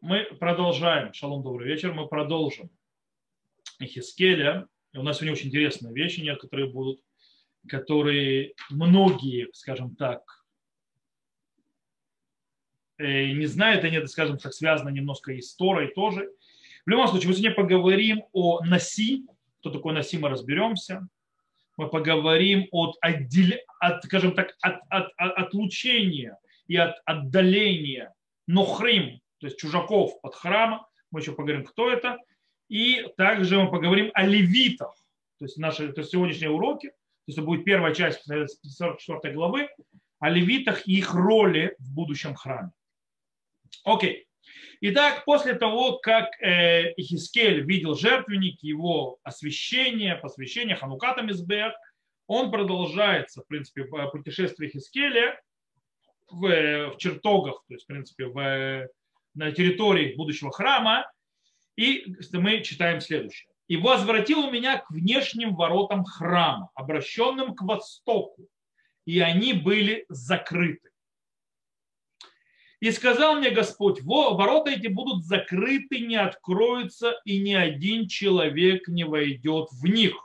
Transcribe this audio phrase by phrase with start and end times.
[0.00, 1.12] Мы продолжаем.
[1.12, 1.92] Шалом, добрый вечер.
[1.92, 2.70] Мы продолжим
[3.82, 4.66] Хискеля.
[4.94, 7.02] У нас сегодня очень интересные вещи некоторые будут,
[7.68, 10.22] которые многие, скажем так,
[12.96, 16.32] э, не знают, они, скажем так, связаны немножко историей тоже.
[16.86, 19.26] В любом случае, мы сегодня поговорим о Наси.
[19.58, 21.06] Кто такой Наси, мы разберемся.
[21.76, 23.52] Мы поговорим от, отдел...
[23.80, 26.38] от скажем так, от, от, от отлучения
[26.68, 28.14] и от отдаления
[28.46, 30.86] Нохрим, то есть чужаков от храма.
[31.10, 32.18] Мы еще поговорим, кто это.
[32.68, 34.94] И также мы поговорим о левитах.
[35.38, 36.94] То есть, наши, то есть сегодняшние уроки, то
[37.26, 39.68] есть это будет первая часть 44 главы,
[40.18, 42.70] о левитах и их роли в будущем храме.
[43.84, 44.26] Окей.
[44.82, 51.74] Итак, после того, как э, Ихискель видел жертвенник, его освящение, посвящение Хануката Мизбех,
[52.26, 55.40] он продолжается, в принципе, путешествие Хискеля
[56.30, 58.88] в, в чертогах, то есть, в принципе, в
[59.34, 61.10] на территории будущего храма.
[61.76, 63.48] И мы читаем следующее.
[63.68, 68.48] «И возвратил меня к внешним воротам храма, обращенным к востоку,
[69.06, 70.90] и они были закрыты.
[72.80, 78.88] И сказал мне Господь, Во, ворота эти будут закрыты, не откроются, и ни один человек
[78.88, 80.16] не войдет в них.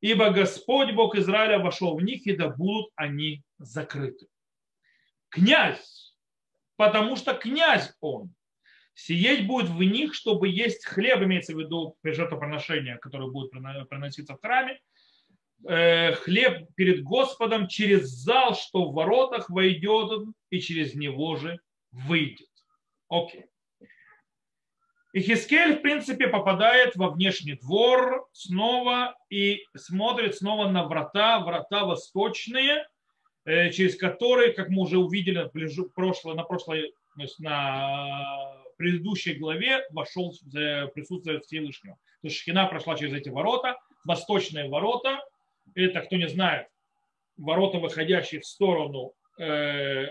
[0.00, 4.26] Ибо Господь Бог Израиля вошел в них, и да будут они закрыты.
[5.28, 6.13] Князь
[6.76, 8.34] потому что князь он.
[8.94, 14.40] Сиеть будет в них, чтобы есть хлеб, имеется в виду жертвоприношение, которое будет приноситься в
[14.40, 14.80] храме,
[15.66, 21.58] э, хлеб перед Господом через зал, что в воротах войдет он и через него же
[21.90, 22.48] выйдет.
[23.08, 23.46] Окей.
[25.12, 31.84] И Хискель, в принципе, попадает во внешний двор снова и смотрит снова на врата, врата
[31.84, 32.88] восточные,
[33.44, 35.48] через которые, как мы уже увидели на
[35.94, 36.94] прошлой, на прошлой,
[37.38, 40.32] на предыдущей главе, вошел
[40.94, 41.96] присутствие Всевышнего.
[42.22, 45.20] То есть Шхина прошла через эти ворота, восточные ворота,
[45.74, 46.68] это, кто не знает,
[47.36, 50.06] ворота, выходящие в сторону э,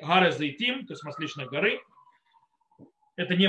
[0.00, 1.80] Гары Зайтим, то есть Масличной горы.
[3.16, 3.46] Это не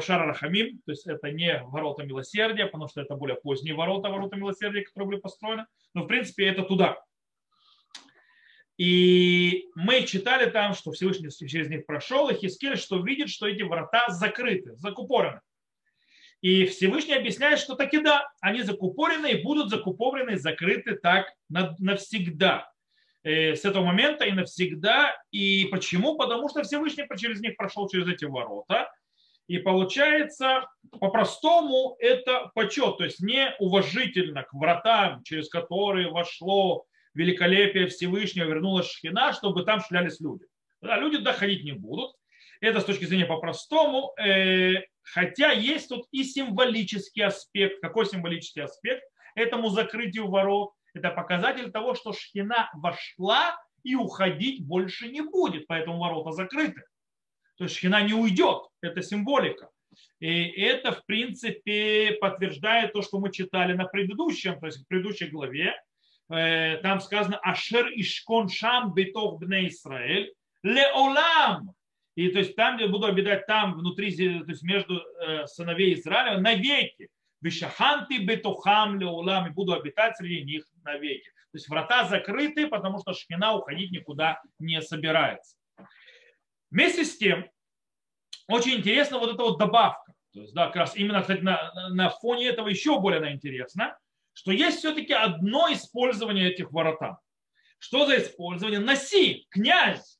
[0.00, 4.36] Шара Рахамим, то есть это не ворота милосердия, потому что это более поздние ворота, ворота
[4.36, 5.66] милосердия, которые были построены.
[5.94, 7.00] Но в принципе это туда.
[8.76, 13.62] И мы читали там, что Всевышний через них прошел, и Хискель, что видит, что эти
[13.62, 15.40] врата закрыты, закупорены.
[16.40, 22.70] И Всевышний объясняет, что таки да, они закупорены и будут закупорены, закрыты так навсегда.
[23.22, 25.16] Э, с этого момента и навсегда.
[25.30, 26.16] И почему?
[26.16, 28.90] Потому что Всевышний через них прошел через эти ворота.
[29.46, 30.66] И получается,
[31.00, 38.90] по-простому, это почет, то есть не уважительно к вратам, через которые вошло великолепие Всевышнего вернулась
[38.90, 40.44] Шхина, чтобы там шлялись люди.
[40.80, 42.14] Да, люди доходить не будут.
[42.60, 44.14] Это с точки зрения по-простому.
[44.18, 47.80] Э, хотя есть тут и символический аспект.
[47.80, 49.02] Какой символический аспект?
[49.34, 50.72] Этому закрытию ворот.
[50.94, 56.82] Это показатель того, что Шхина вошла и уходить больше не будет, поэтому ворота закрыты.
[57.56, 58.62] То есть Шхина не уйдет.
[58.80, 59.70] Это символика.
[60.20, 65.26] И это, в принципе, подтверждает то, что мы читали на предыдущем, то есть в предыдущей
[65.26, 65.74] главе,
[66.30, 71.74] Э, там сказано Ашер Ишкон Шам Бетох Бне Исраэль Леолам.
[72.14, 76.38] И то есть там, где буду обитать там внутри, то есть между э, сыновей Израиля
[76.38, 77.08] навеки.
[77.40, 81.28] Вишаханти бетухам леулам, и буду обитать среди них навеки.
[81.52, 85.56] То есть врата закрыты, потому что шхина уходить никуда не собирается.
[86.70, 87.46] Вместе с тем,
[88.48, 90.14] очень интересна вот эта вот добавка.
[90.32, 93.96] То есть, да, как раз именно, кстати, на, на фоне этого еще более интересно,
[94.34, 97.18] что есть все-таки одно использование этих воротам.
[97.78, 98.80] Что за использование?
[98.80, 100.18] Носи, князь,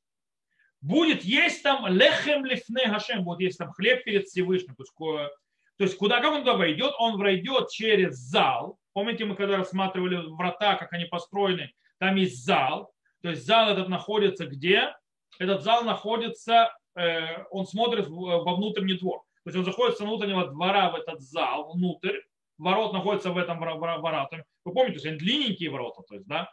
[0.80, 4.76] будет есть там лехем лифне гашем, будет есть там хлеб перед Всевышним.
[4.76, 6.94] То есть, то есть куда, как он туда войдет?
[6.98, 8.78] Он войдет через зал.
[8.92, 12.92] Помните, мы когда рассматривали врата, как они построены, там есть зал.
[13.22, 14.94] То есть зал этот находится где?
[15.38, 19.22] Этот зал находится, э, он смотрит во внутренний двор.
[19.42, 22.18] То есть он заходит с внутреннего двора в этот зал, внутрь,
[22.58, 24.42] ворот находится в этом воротах.
[24.64, 26.50] Вы помните, они длинненькие ворота, то есть, да,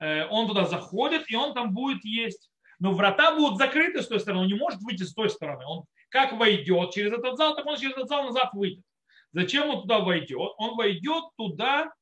[0.00, 2.50] э, он туда заходит, и он там будет есть.
[2.78, 5.64] Но врата будут закрыты с той стороны, он не может выйти с той стороны.
[5.66, 8.84] Он как войдет через этот зал, так он через этот зал назад выйдет.
[9.32, 10.52] Зачем он туда войдет?
[10.58, 11.92] Он войдет туда,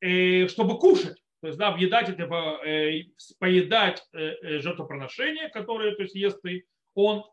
[0.00, 1.18] э, чтобы кушать.
[1.40, 2.24] То есть, да, въедать это,
[2.64, 3.04] э,
[3.38, 7.24] поедать жертвоприношение, которое, то есть, ест ты, он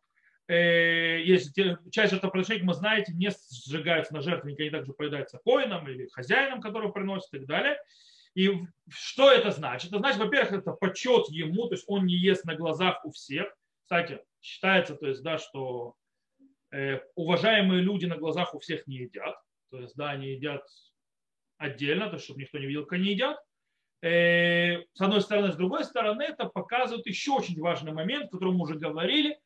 [0.48, 3.31] Э, если часть жертвоприношений, мы знаете, не
[3.66, 7.78] сжигаются на жертвеннике, они также поедаются коином или хозяином, который приносит и так далее.
[8.36, 8.51] И
[8.90, 9.92] что это значит?
[9.92, 13.56] Это значит, во-первых, это почет ему, то есть он не ест на глазах у всех.
[13.84, 15.95] Кстати, считается, то есть, да, что
[16.74, 19.36] Э, уважаемые люди на глазах у всех не едят.
[19.69, 20.66] То есть, да, они едят
[21.57, 23.38] отдельно, то есть, чтобы никто не видел, как они едят.
[24.01, 28.56] Э, с одной стороны, с другой стороны, это показывает еще очень важный момент, о котором
[28.56, 29.40] мы уже говорили,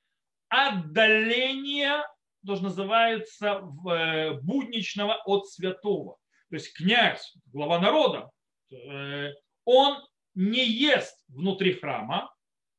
[0.50, 2.04] отдаление,
[2.46, 6.18] тоже называется, э, будничного от святого.
[6.50, 8.30] То есть князь, глава народа,
[8.72, 9.32] э,
[9.66, 9.98] он
[10.36, 12.34] не ест внутри храма,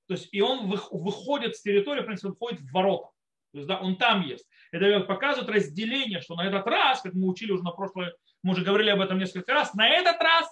[0.07, 3.11] то есть и он выходит с территории, в принципе, выходит в ворота.
[3.53, 4.47] То есть, да, он там ест.
[4.73, 8.65] Это показывает разделение, что на этот раз, как мы учили уже на прошлое, мы уже
[8.65, 10.47] говорили об этом несколько раз, на этот раз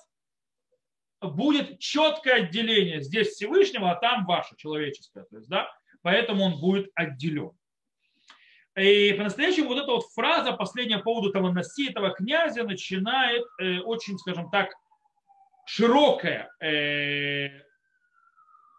[1.23, 5.25] будет четкое отделение здесь Всевышнего, а там ваше человеческое.
[5.25, 5.71] То есть, да,
[6.07, 7.51] поэтому он будет отделен.
[8.77, 13.81] И по-настоящему вот эта вот фраза, последняя по поводу того носи, этого князя, начинает э,
[13.81, 14.73] очень, скажем так,
[15.65, 17.61] широкая э,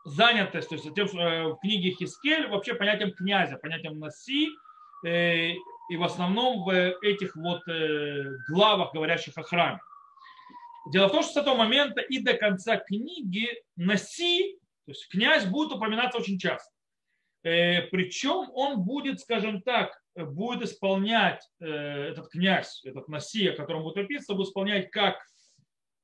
[0.06, 4.48] занятость, то есть тем, э, в книге Хискель вообще понятием князя, понятием носи,
[5.06, 5.50] э,
[5.90, 6.70] и в основном в
[7.02, 9.82] этих вот э, главах, говорящих о храме.
[10.94, 15.46] Дело в том, что с этого момента и до конца книги Наси, то есть князь,
[15.46, 16.77] будет упоминаться очень часто.
[17.44, 23.84] Э, Причем он будет, скажем так, будет исполнять э, этот князь, этот Наси, о котором
[23.84, 25.18] будет описано, будет исполнять как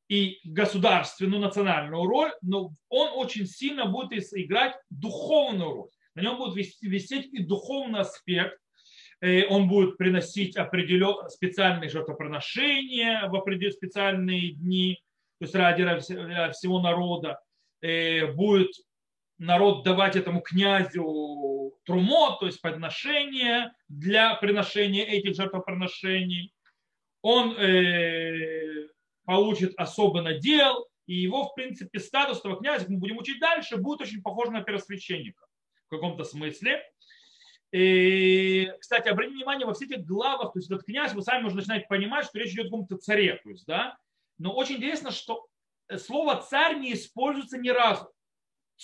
[0.10, 5.90] и государственную, национальную роль, но он очень сильно будет играть духовную роль.
[6.16, 8.60] На нем будет висеть и духовный аспект,
[9.24, 15.02] Э, он будет приносить определенные специальные жертвоприношения в определенные специальные дни,
[15.40, 17.40] то есть ради всего народа.
[17.82, 18.72] Э, будет
[19.38, 26.54] народ давать этому князю трумот, то есть подношение для приношения этих жертвоприношений.
[27.22, 28.90] Он э,
[29.26, 34.02] получит особый надел, и его, в принципе, статус этого князя, мы будем учить дальше, будет
[34.02, 35.46] очень похож на первосвященника
[35.88, 36.82] в каком-то смысле.
[37.72, 41.56] И, кстати, обратите внимание, во всех этих главах, то есть этот князь, вы сами уже
[41.56, 43.40] начинаете понимать, что речь идет о каком-то царе.
[43.44, 43.98] То есть, да?
[44.38, 45.48] Но очень интересно, что
[45.98, 48.14] слово царь не используется ни разу.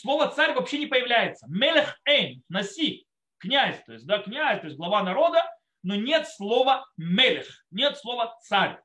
[0.01, 1.46] Слово царь вообще не появляется.
[1.50, 3.06] Мелех эйн, носи,
[3.38, 5.44] князь, то есть, да, князь, то есть глава народа,
[5.84, 8.80] но нет слова мелех, нет слова царь.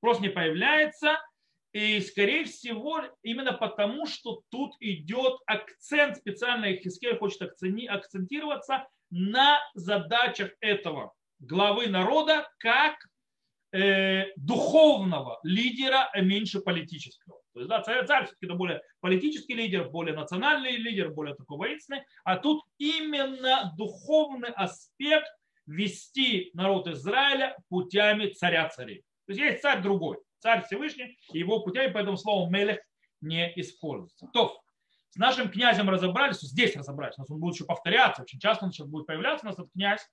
[0.00, 1.22] Просто не появляется.
[1.72, 10.50] И, скорее всего, именно потому, что тут идет акцент, специально Хискель хочет акцентироваться на задачах
[10.60, 12.96] этого главы народа как
[13.72, 17.40] э, духовного лидера, а меньше политического.
[17.56, 21.56] То есть, да, царь, царь все-таки это более политический лидер, более национальный лидер, более такой
[21.56, 25.26] воинственный, а тут именно духовный аспект
[25.64, 28.98] вести народ Израиля путями царя царей.
[29.24, 32.78] То есть есть царь другой, царь Всевышний, и его путями, поэтому слово мелех
[33.22, 34.28] не используется.
[34.34, 34.60] То,
[35.08, 38.72] с нашим князем разобрались, здесь разобрались, у нас он будет еще повторяться, очень часто он
[38.72, 40.06] сейчас будет появляться, у нас этот князь.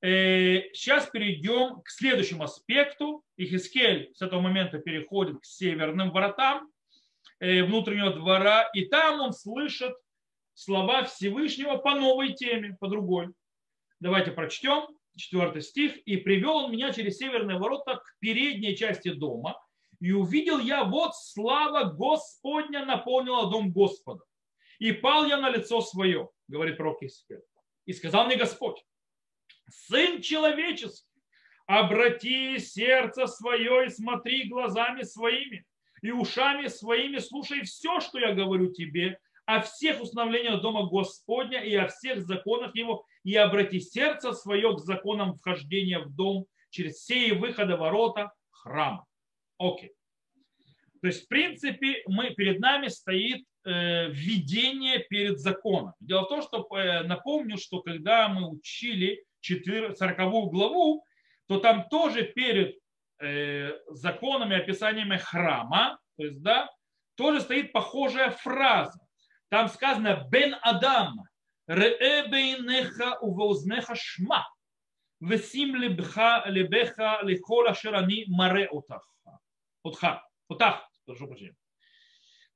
[0.00, 3.24] Э, сейчас перейдем к следующему аспекту.
[3.36, 6.70] Ихискель с этого момента переходит к северным воротам
[7.40, 9.94] внутреннего двора, и там он слышит
[10.54, 13.28] слова Всевышнего по новой теме, по другой.
[14.00, 15.96] Давайте прочтем четвертый стих.
[16.06, 19.60] «И привел он меня через северные ворота к передней части дома,
[20.00, 24.22] и увидел я, вот слава Господня наполнила дом Господа.
[24.78, 27.26] И пал я на лицо свое, говорит пророк Иисус.
[27.84, 28.80] И сказал мне Господь,
[29.68, 31.08] Сын человеческий,
[31.66, 35.66] обрати сердце свое и смотри глазами своими
[36.02, 41.74] и ушами своими, слушай все, что я говорю тебе, о всех установлениях Дома Господня и
[41.74, 47.28] о всех законах Его, и обрати сердце свое к законам вхождения в дом через все
[47.28, 49.06] и выхода ворота храма.
[49.58, 49.92] Окей.
[51.00, 55.92] То есть, в принципе, мы, перед нами стоит Э, введение перед законом.
[56.00, 60.16] Дело в том, что э, напомню, что когда мы учили 40
[60.50, 61.04] главу,
[61.48, 62.78] то там тоже перед
[63.20, 66.68] законами, описаниями храма, то есть, да,
[67.16, 69.00] тоже стоит похожая фраза.
[69.48, 71.24] Там сказано «Бен Адам,
[71.66, 74.46] реэбейнеха увознеха шма,
[75.20, 79.08] весим лебха лебеха лихола ширани маре отах».
[79.82, 81.56] Отах, отах, прошу прощения.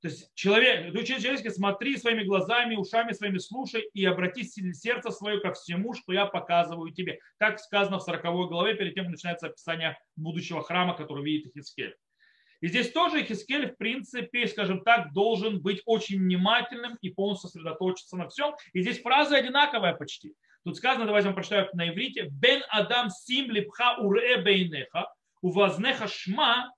[0.02, 5.38] То есть человек, ты человеческий, смотри своими глазами, ушами своими слушай и обрати сердце свое
[5.38, 7.20] ко всему, что я показываю тебе.
[7.38, 11.94] Так сказано в 40 главе, перед тем, как начинается описание будущего храма, который видит Ихискель.
[12.60, 18.16] И здесь тоже Ихискель, в принципе, скажем так, должен быть очень внимательным и полностью сосредоточиться
[18.16, 18.56] на всем.
[18.72, 20.34] И здесь фраза одинаковая почти.
[20.64, 26.74] Тут сказано, давайте я прочитаю на иврите, «Бен Адам сим липха уре бейнеха, увазнеха шма,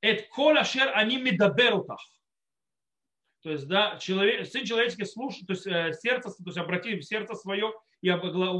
[0.00, 2.00] эт кол ашер они медаберутах».
[3.42, 7.04] То есть, да, человек, сын человеческий слушает, то есть э, сердце, то есть обрати в
[7.04, 8.10] сердце свое и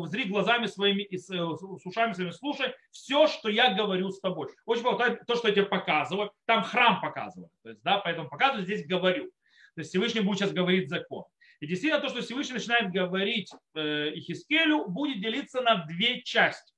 [0.07, 4.49] зри глазами своими и с ушами своими слушай все, что я говорю с тобой.
[4.67, 7.53] Очень много то, что я тебе показываю, там храм показывает.
[7.63, 9.27] То есть, да, поэтому показываю, здесь говорю.
[9.75, 11.25] То есть Всевышний будет сейчас говорить закон.
[11.61, 16.73] И действительно то, что Всевышний начинает говорить э, Ихискелю, будет делиться на две части.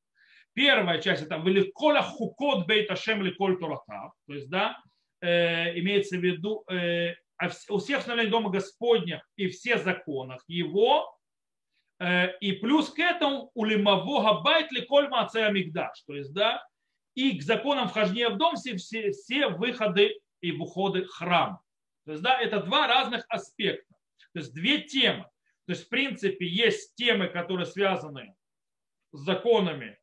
[0.54, 4.12] Первая часть это великола хукот бейт ашем ликоль турата.
[4.26, 4.78] То есть, да,
[5.20, 7.14] э, имеется в виду э,
[7.68, 11.16] у всех установлений дома Господня и все законах его,
[11.98, 16.02] э, и плюс к этому у лимавога байт ликоль маацея мигдаш.
[16.06, 16.62] То есть, да,
[17.14, 21.62] и к законам вхождения в дом все, все, все выходы и выходы храма.
[22.04, 23.94] То есть, да, это два разных аспекта.
[24.32, 25.24] То есть две темы.
[25.66, 28.34] То есть, в принципе, есть темы, которые связаны
[29.12, 29.98] с законами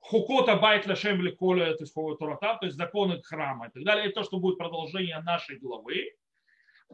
[0.00, 4.06] Хукота Байтля Шемли Коля, то есть то есть законы храма и так далее.
[4.06, 6.12] Это то, что будет продолжение нашей главы.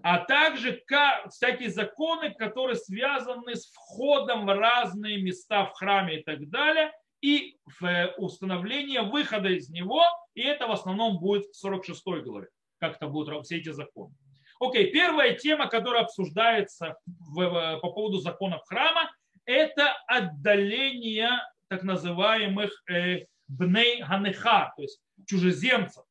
[0.03, 0.83] А также
[1.31, 7.57] всякие законы, которые связаны с входом в разные места в храме и так далее, и
[7.65, 12.49] в э, установление выхода из него, и это в основном будет в 46 главе,
[12.81, 14.15] как это будут все эти законы.
[14.61, 19.11] Окей, первая тема, которая обсуждается в, по поводу законов храма,
[19.47, 21.31] это отдаление
[21.69, 26.05] так называемых э, бней ганеха, то есть чужеземцев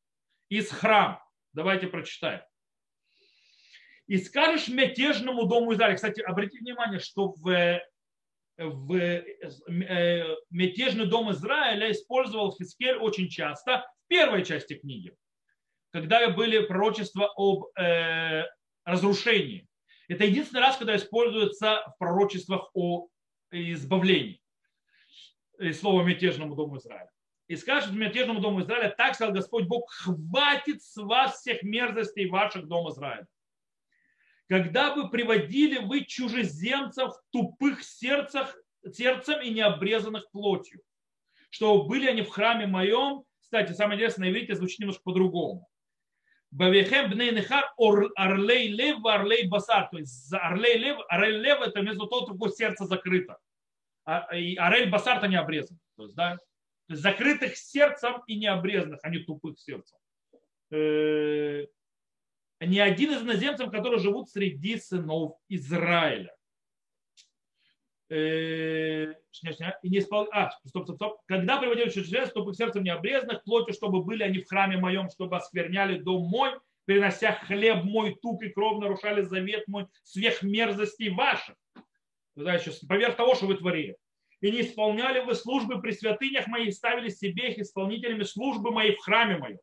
[0.48, 1.24] из храма.
[1.52, 2.42] Давайте прочитаем.
[4.06, 5.96] И скажешь мятежному дому Израиля.
[5.96, 7.80] Кстати, обратите внимание, что в,
[8.58, 15.16] в э, мятежный дом Израиля использовал Хискель очень часто в первой части книги,
[15.90, 18.44] когда были пророчества об э,
[18.84, 19.66] разрушении.
[20.08, 23.08] Это единственный раз, когда используется в пророчествах о
[23.50, 24.40] избавлении
[25.58, 27.10] и слово мятежному дому Израиля.
[27.46, 32.66] И скажет мятежному дому Израиля, так сказал Господь Бог, хватит с вас всех мерзостей ваших
[32.66, 33.26] дом Израиля.
[34.48, 38.56] Когда бы приводили вы чужеземцев тупых сердцах,
[38.92, 40.80] сердцем и необрезанных плотью,
[41.50, 45.68] что были они в храме моем, кстати, самое интересное, видите, звучит немножко по-другому.
[46.50, 47.64] Бавехем бней нехар
[48.16, 49.88] орлей лев орлей басар.
[49.90, 53.38] То есть орлей лев, орлей лев это между того, другое сердце закрыто.
[54.04, 55.78] А, и Арель Басарта не обрезан.
[55.96, 59.98] То есть, да, то есть закрытых сердцем и не обрезанных, а не тупых сердцем.
[62.66, 66.34] Ни один из иноземцев, которые живут среди сынов Израиля.
[68.10, 69.12] Э,
[69.82, 70.28] и не испол...
[70.32, 71.20] а, стоп, стоп, стоп.
[71.26, 75.36] Когда приводили чужеземцев, тупых сердцем не обрезанных, плотью, чтобы были они в храме моем, чтобы
[75.36, 76.50] оскверняли дом мой,
[76.84, 81.56] перенося хлеб мой, тук и кровь, нарушали завет мой, сверх мерзостей ваших
[82.36, 83.96] значит, поверх того, что вы творили.
[84.40, 89.00] И не исполняли вы службы при святынях моих, ставили себе их исполнителями службы моей в
[89.00, 89.58] храме моем.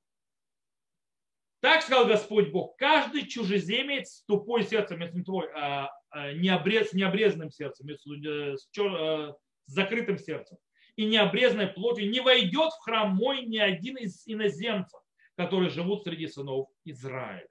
[1.62, 6.94] Так сказал Господь Бог, каждый чужеземец с тупой сердцем, не твой, а, а, не с
[6.94, 9.34] необрезанным сердцем, э, с, чер, э,
[9.68, 10.58] с закрытым сердцем
[10.96, 15.00] и необрезанной плотью не войдет в храм мой ни один из иноземцев,
[15.36, 17.48] которые живут среди сынов Израиля.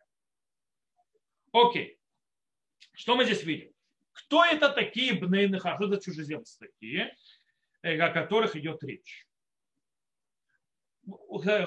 [1.52, 1.99] Окей.
[2.93, 3.73] Что мы здесь видим?
[4.12, 5.76] Кто это такие бнейныха?
[5.76, 7.14] Что за чужеземцы такие,
[7.83, 9.26] э, о которых идет речь?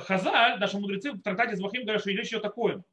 [0.06, 2.86] Хазаль, наши мудрецы в трактате Звахим говорят, что речь идет о коинах.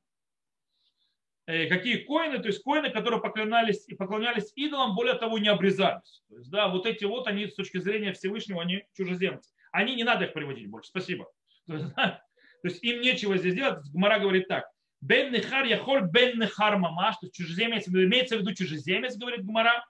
[1.47, 2.39] Э, какие коины?
[2.39, 6.23] То есть коины, которые поклонялись и поклонялись идолам, более того, не обрезались.
[6.29, 9.53] То есть, да, вот эти вот, они с точки зрения Всевышнего, они чужеземцы.
[9.73, 10.91] Они не надо их приводить больше.
[10.91, 11.29] Спасибо.
[11.67, 12.23] То есть, да,
[12.63, 13.85] то есть им нечего здесь делать.
[13.93, 14.67] Гмара говорит так.
[15.01, 19.85] Бен Нехар Яхоль Бен Нехар Мамаш, то есть чужеземец, имеется в виду чужеземец, говорит Гумара.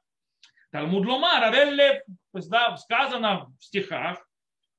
[0.71, 4.25] Талмуд Ломар, то есть да, сказано в стихах,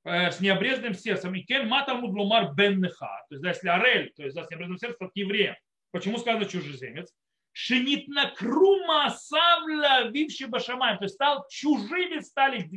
[0.03, 1.35] с необрезанным сердцем.
[1.35, 4.45] И кен ма Талмуд Ломар Бен Нехар, то есть да, если Арель, то есть да,
[4.45, 5.55] с необрезанным сердцем, как евреем.
[5.91, 7.13] Почему сказано чужеземец?
[7.53, 12.69] Шинит на крума савля вивши башамаем, то есть стал чужими стали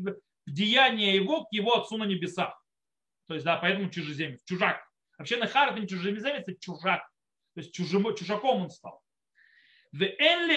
[0.46, 2.60] деяния его к его отцу на небесах.
[3.26, 4.84] То есть, да, поэтому чужеземец, чужак.
[5.16, 7.08] Вообще Нехар это не чужеземец, это чужак.
[7.54, 9.00] То есть чужим, чужаком он стал.
[9.92, 10.52] Это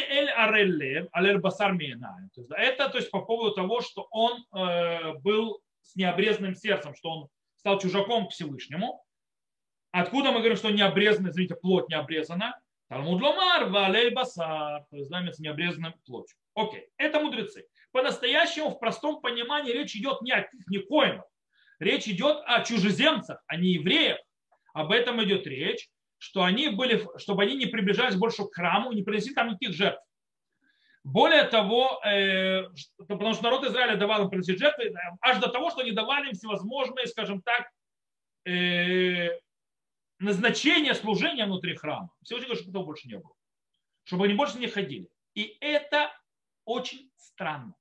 [2.90, 7.80] то есть по поводу того, что он э, был с необрезанным сердцем, что он стал
[7.80, 9.04] чужаком к Всевышнему.
[9.92, 12.60] Откуда мы говорим, что необрезанный, извините, плоть не обрезана?
[12.90, 16.38] Талмуд ломар, валель басар, то есть знамя необрезанным плотью.
[16.54, 17.66] Окей, это мудрецы.
[17.92, 21.26] По-настоящему, в простом понимании, речь идет не о не коинах.
[21.80, 24.20] Речь идет о чужеземцах, а не евреях.
[24.74, 25.90] Об этом идет речь
[26.20, 30.02] что они были, чтобы они не приближались больше к храму, не принесли там никаких жертв.
[31.08, 32.64] Более того, э,
[33.08, 36.28] потому что народ Израиля давал им приносить жертвы, э, аж до того, что они давали
[36.28, 37.72] им всевозможные, скажем так,
[38.46, 39.30] э,
[40.20, 42.10] назначения служения внутри храма.
[42.24, 43.34] Всевышний говорит, чтобы этого больше не было.
[44.04, 45.08] Чтобы они больше не ходили.
[45.34, 46.12] И это
[46.66, 47.74] очень странно.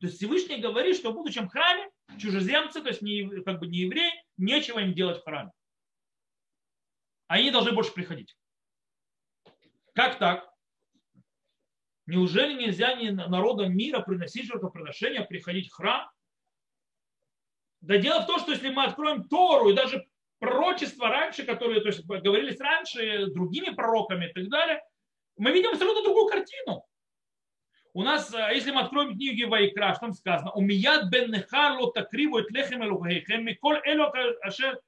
[0.00, 3.80] То есть Всевышний говорит, что в будущем храме чужеземцы, то есть не, как бы не
[3.80, 5.50] евреи, нечего им делать в храме.
[7.26, 8.34] Они должны больше приходить.
[9.92, 10.49] Как так?
[12.10, 12.96] Неужели нельзя
[13.28, 16.10] народам мира приносить жертвоприношения, приходить в храм?
[17.82, 20.04] Да дело в том, что если мы откроем Тору и даже
[20.40, 24.82] пророчества раньше, которые то есть, говорились раньше другими пророками и так далее,
[25.36, 26.84] мы видим абсолютно другую картину.
[27.92, 31.92] У нас, э, если мы откроем книги Вайкра, что там сказано, «Умияд бен нехар ло
[31.92, 34.12] такриву эт лехем элухейхем, микол эло
[34.42, 34.80] ашер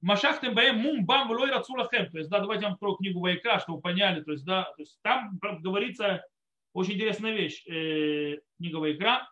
[0.00, 2.10] машахтем баем мум бам влой рацу лахем».
[2.10, 4.22] То есть, да, давайте я вам открою книгу Вайкра, чтобы вы поняли.
[4.22, 6.24] То есть, да, то есть там говорится
[6.72, 7.66] очень интересная вещь.
[7.66, 9.28] Э, книга Вайкра,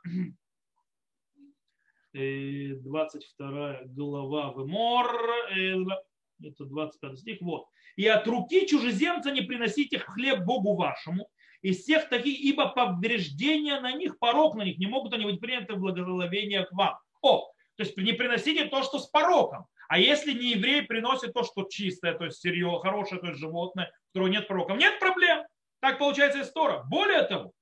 [2.12, 5.12] 22 э, глава Вемор,
[5.54, 5.76] э,
[6.42, 7.66] это 25 стих, вот.
[7.97, 11.28] «И от руки чужеземца не приносите хлеб Богу вашему,
[11.62, 15.75] из всех таких, ибо повреждения на них, порог на них, не могут они быть приняты
[15.75, 16.97] в благословение к вам».
[17.23, 19.66] О, то есть не приносите то, что с пороком.
[19.88, 23.87] А если не еврей приносит то, что чистое, то есть сырье, хорошее, то есть животное,
[23.87, 25.45] у которого нет пороков, нет проблем.
[25.80, 26.82] Так получается история.
[26.88, 27.52] Более того,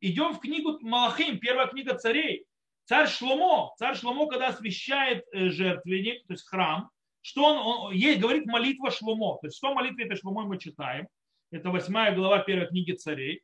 [0.00, 2.46] идем в книгу Малахим, первая книга царей.
[2.84, 6.90] Царь Шломо, царь Шломо, когда освящает э, жертвенник, то есть храм,
[7.20, 9.38] что он, он есть, говорит молитва Шломо.
[9.40, 11.06] То есть что молитве этой Шломо мы читаем.
[11.52, 13.42] Это восьмая глава первой книги царей.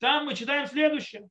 [0.00, 1.28] Там мы читаем следующее.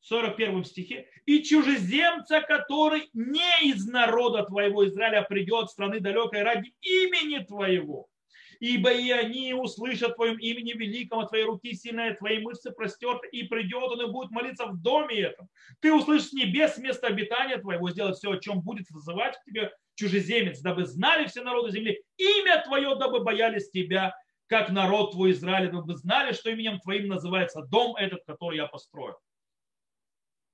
[0.00, 1.08] В 41 стихе.
[1.24, 8.06] «И чужеземца, который не из народа твоего Израиля придет в страны далекой ради имени твоего,
[8.60, 13.44] ибо и они услышат твоем имени великом, от твоей руки сильная, твои мышцы простерты, и
[13.44, 15.48] придет он и будет молиться в доме этом.
[15.80, 19.72] Ты услышишь с небес место обитания твоего, сделать все, о чем будет вызывать к тебе
[19.94, 24.14] чужеземец, дабы знали все народы земли, имя твое, дабы боялись тебя,
[24.46, 29.16] как народ твой Израиль, дабы знали, что именем твоим называется дом этот, который я построю.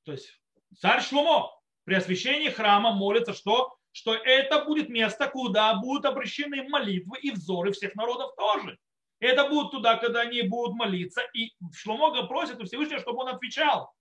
[0.05, 0.41] То есть
[0.79, 1.51] царь Шломо
[1.85, 7.71] при освящении храма молится, что что это будет место, куда будут обращены молитвы и взоры
[7.71, 8.77] всех народов тоже.
[9.21, 11.23] Это будет туда, когда они будут молиться.
[11.33, 13.93] И Шломога просит у Всевышнего, чтобы он отвечал.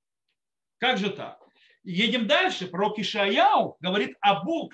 [0.80, 1.40] Как же так?
[1.84, 2.66] Едем дальше.
[2.66, 4.74] Пророк Ишаяу говорит о Бог.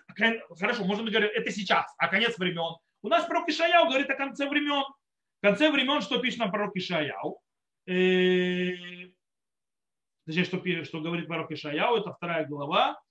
[0.57, 2.77] Хорошо, можно говорить, это сейчас, а конец времен.
[3.01, 4.85] У нас пророк Ишаяу говорит о конце времен.
[5.39, 7.41] В конце времен, что пишет нам пророк Ишаяу?
[7.87, 8.71] Э,
[10.25, 13.01] точнее, что, что говорит пророк Ишаяу, это вторая глава,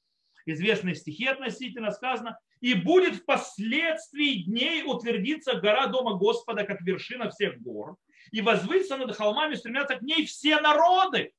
[0.50, 7.60] известные стихи относительно сказано, и будет впоследствии дней утвердиться гора Дома Господа, как вершина всех
[7.60, 7.96] гор,
[8.30, 11.32] и возвыситься над холмами, стремятся к ней все народы.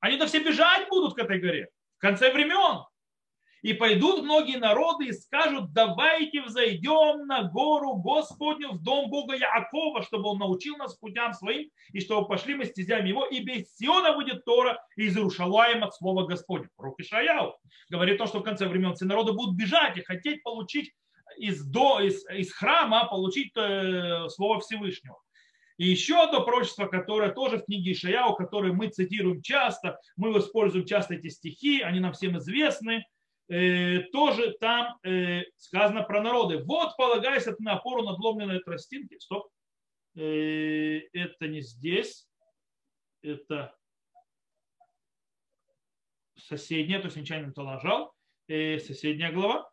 [0.00, 2.84] Они-то все бежать будут к этой горе в конце времен.
[3.62, 10.02] И пойдут многие народы и скажут, давайте взойдем на гору Господню в дом Бога Яакова,
[10.02, 14.12] чтобы он научил нас путям своим, и чтобы пошли мы стезями его, и без Сиона
[14.12, 16.68] будет Тора из Иерушалаем от слова Господня.
[16.76, 17.56] Пророк Ишаяу
[17.90, 20.92] говорит то, что в конце времен все народы будут бежать и хотеть получить
[21.36, 25.18] из, до, из, из храма, получить э, слово Всевышнего.
[25.78, 30.86] И еще одно пророчество, которое тоже в книге Ишаяу, которое мы цитируем часто, мы используем
[30.86, 33.04] часто эти стихи, они нам всем известны–
[33.48, 36.62] Э, тоже там э, сказано про народы.
[36.64, 39.18] Вот полагайся на опору надломленной тростинки.
[39.18, 39.48] Стоп.
[40.16, 42.28] Э, это не здесь.
[43.22, 43.74] Это
[46.36, 48.14] соседняя, то есть нечаянно то нажал.
[48.46, 49.70] Соседняя глава.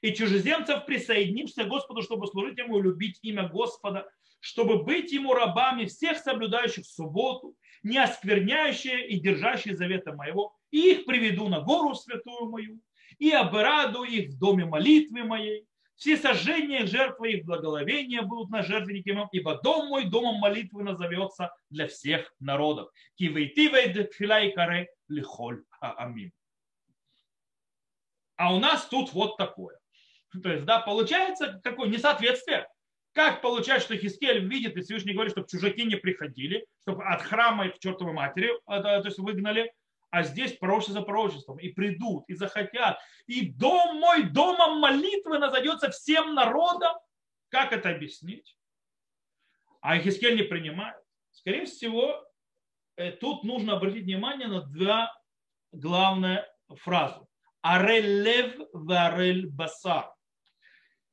[0.00, 4.08] И чужеземцев присоединимся к Господу, чтобы служить Ему и любить имя Господа,
[4.40, 11.06] чтобы быть Ему рабами всех соблюдающих субботу, не оскверняющие и держащие завета моего, и их
[11.06, 12.80] приведу на гору святую мою,
[13.18, 15.66] и обрадую их в доме молитвы моей.
[15.96, 21.52] Все сожжения жертвы их благоловения будут на жертвеннике моем, ибо дом мой домом молитвы назовется
[21.70, 22.90] для всех народов.
[25.08, 26.30] лихоль амин.
[28.36, 29.76] А у нас тут вот такое.
[30.42, 32.68] То есть, да, получается какое несоответствие.
[33.12, 37.66] Как получается, что Хискель видит, и Всевышний говорит, чтобы чужаки не приходили, чтобы от храма
[37.66, 39.72] их чертовой матери, то есть выгнали,
[40.10, 41.58] а здесь пророчество за пророчеством.
[41.58, 42.98] И придут, и захотят.
[43.26, 46.96] И дом мой домом молитвы назовется всем народам.
[47.50, 48.56] Как это объяснить?
[49.80, 50.96] А Хискель не принимает.
[51.30, 52.24] Скорее всего,
[52.96, 55.12] э, тут нужно обратить внимание на два
[55.72, 57.20] главные фразы.
[57.62, 60.12] Арель лев варель басар.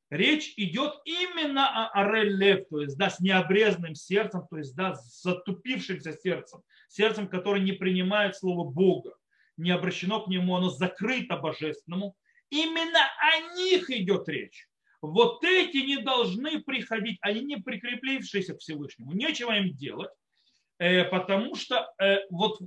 [0.08, 4.94] Речь идет именно о арель лев, то есть да, с необрезанным сердцем, то есть да,
[4.94, 9.14] с затупившимся сердцем сердцем, которое не принимает слово Бога,
[9.56, 12.16] не обращено к нему, оно закрыто божественному.
[12.50, 14.68] Именно о них идет речь.
[15.02, 20.10] Вот эти не должны приходить, они не прикреплившиеся к Всевышнему, нечего им делать,
[20.78, 22.60] э, потому что э, вот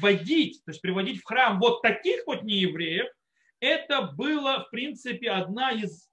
[0.00, 3.06] вводить, то есть приводить в храм вот таких вот неевреев,
[3.60, 6.10] это было, в принципе, одна из,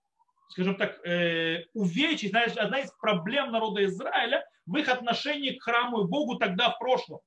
[0.49, 6.03] скажем так, э, увечий, знаешь, одна из проблем народа Израиля в их отношении к храму
[6.03, 7.19] и Богу тогда в прошлом.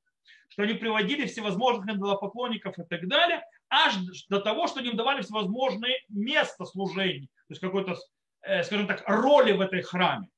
[0.49, 3.95] Что они приводили всевозможных идолопоклонников и так далее, аж
[4.29, 7.97] до того, что им давали всевозможные места служений, то есть какой-то,
[8.43, 10.29] э, скажем так, роли в этой храме.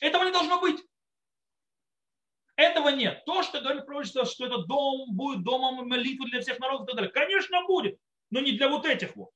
[0.00, 0.82] Этого не должно быть.
[2.56, 3.22] Этого нет.
[3.24, 6.96] То, что говорит пророчество, что этот дом будет домом молитвы для всех народов и так
[6.96, 7.98] далее, конечно будет,
[8.32, 9.30] но не для вот этих вот,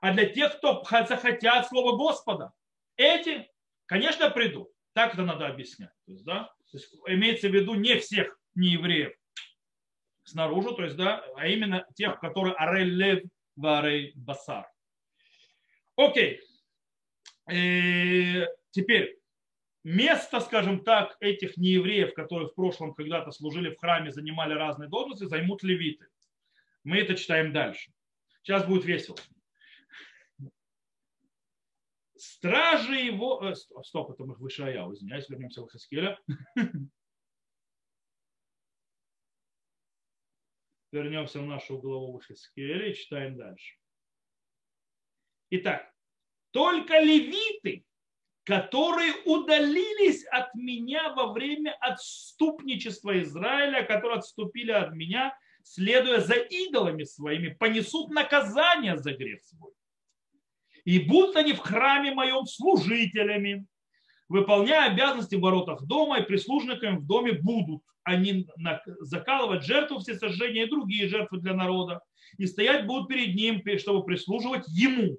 [0.00, 2.52] а для тех, кто захотят Слово Господа.
[2.96, 3.50] Эти,
[3.86, 4.68] конечно, придут.
[4.92, 5.90] Так это надо объяснять.
[6.06, 9.12] То есть, да, то есть, имеется в виду не всех неевреев
[10.24, 13.22] снаружи, то есть, да, а именно тех, которые арей лев,
[13.56, 14.66] варей басар.
[15.96, 16.40] Окей.
[17.50, 19.18] И э, теперь
[19.84, 25.24] место, скажем так, этих неевреев, которые в прошлом когда-то служили в храме, занимали разные должности,
[25.24, 26.06] займут левиты.
[26.84, 27.92] Мы это читаем дальше.
[28.44, 29.16] Сейчас будет весело.
[32.14, 33.42] Стражи его...
[33.42, 36.20] Э, стоп, это мы выше я, извиняюсь, вернемся в Хаскеля.
[40.92, 43.78] Вернемся в нашу главу Хаскеля и читаем дальше.
[45.50, 45.92] Итак,
[46.52, 47.86] только левиты
[48.44, 57.02] которые удалились от меня во время отступничества Израиля, которые отступили от меня, следуя за идолами
[57.02, 59.72] своими, понесут наказание за грех свой.
[60.84, 63.66] И будут они в храме моем служителями,
[64.28, 67.82] выполняя обязанности в воротах дома, и прислужниками в доме будут.
[68.04, 68.46] Они
[69.00, 72.02] закалывать жертву всесожжения и другие жертвы для народа,
[72.36, 75.18] и стоять будут перед ним, чтобы прислуживать ему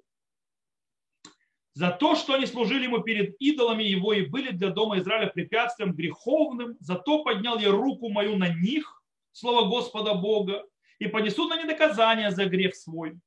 [1.73, 5.93] за то, что они служили ему перед идолами его и были для дома Израиля препятствием
[5.93, 8.94] греховным, зато поднял я руку мою на них,
[9.35, 10.63] слово Господа Бога,
[10.99, 13.17] и понесут на них наказание за грех свой.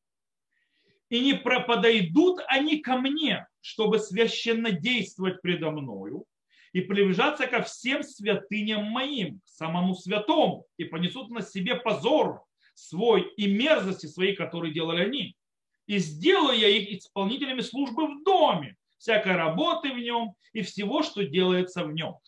[1.10, 6.24] И не подойдут они ко мне, чтобы священно действовать предо мною,
[6.72, 12.42] и приближаться ко всем святыням моим, к самому святому, и понесут на себе позор
[12.74, 15.36] свой и мерзости свои, которые делали они
[15.88, 21.24] и сделаю я их исполнителями службы в доме, всякой работы в нем и всего, что
[21.24, 22.18] делается в нем.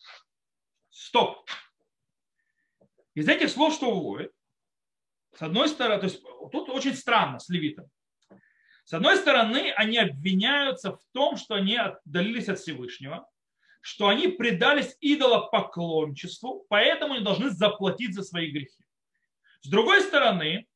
[0.89, 1.47] Стоп.
[3.13, 4.31] Из этих слов что выводит?
[5.35, 6.21] С одной стороны, то есть
[6.51, 7.89] тут очень странно с левитом.
[8.85, 13.27] С одной стороны, они обвиняются в том, что они отдалились от Всевышнего,
[13.81, 18.83] что они предались идолопоклончеству, поэтому они должны заплатить за свои грехи.
[19.61, 20.67] С другой стороны,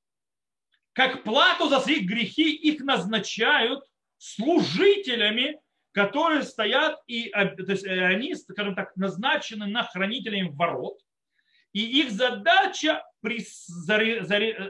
[0.94, 3.84] как плату за свои грехи их назначают
[4.18, 5.60] служителями,
[5.92, 11.00] которые стоят, и, то есть э, они, скажем так, назначены на хранителями ворот,
[11.76, 13.04] и их задача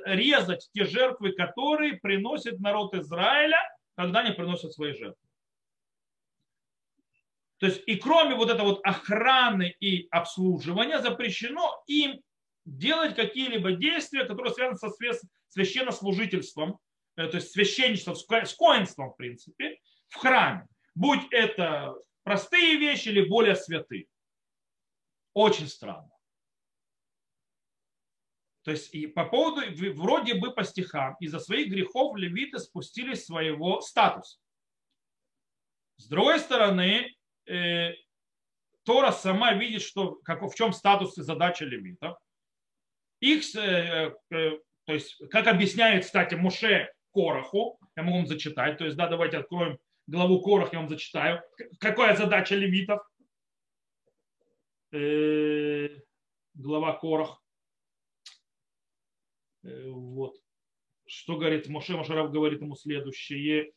[0.06, 3.60] резать те жертвы, которые приносит народ Израиля,
[3.96, 5.22] когда они приносят свои жертвы.
[7.60, 12.20] То есть и кроме вот этой вот охраны и обслуживания запрещено им
[12.66, 14.90] делать какие-либо действия, которые связаны со
[15.50, 16.80] священнослужительством,
[17.18, 20.68] э, то есть священничеством, с коинством, в принципе, в храме.
[20.96, 24.08] Будь это простые вещи или более святые.
[25.36, 26.15] Очень странно.
[28.66, 29.62] То есть и по поводу,
[29.94, 34.40] вроде бы по стихам, из-за своих грехов левиты спустили своего статуса.
[35.98, 37.92] С другой стороны, э,
[38.84, 42.18] Тора сама видит, что, как, в чем статус и задача левитов.
[43.20, 48.98] Их э, то есть, как объясняет, кстати, Муше Короху, я могу вам зачитать, то есть,
[48.98, 51.44] да, давайте откроем главу Корох, я вам зачитаю.
[51.80, 53.00] Какая задача левитов?
[54.92, 55.90] Э,
[56.56, 57.45] глава Корох.
[59.66, 60.38] Э, вот.
[61.08, 61.96] Что говорит Моше?
[61.96, 63.72] Мошарав говорит ему следующее.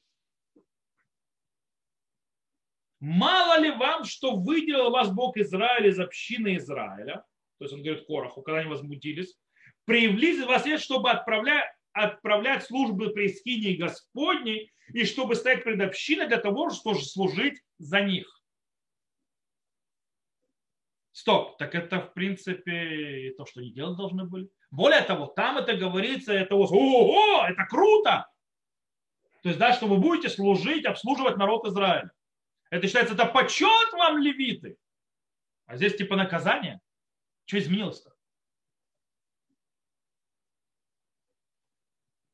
[3.01, 7.25] Мало ли вам, что выделил вас Бог Израиля из общины Израиля,
[7.59, 9.39] то есть он говорит Короху, когда они возмутились,
[9.85, 16.27] приблизит вас есть, чтобы отправлять, отправлять службы при скине Господней и чтобы стоять пред общиной
[16.27, 18.27] для того, чтобы служить за них.
[21.13, 24.49] Стоп, так это в принципе то, что они делать должны были.
[24.71, 28.31] Более того, там это говорится, это ого, это круто.
[29.43, 32.11] То есть, да, что вы будете служить, обслуживать народ Израиля.
[32.71, 34.77] Это считается, это почет вам, левиты.
[35.67, 36.81] А здесь типа наказание.
[37.47, 38.13] Что изменилось-то?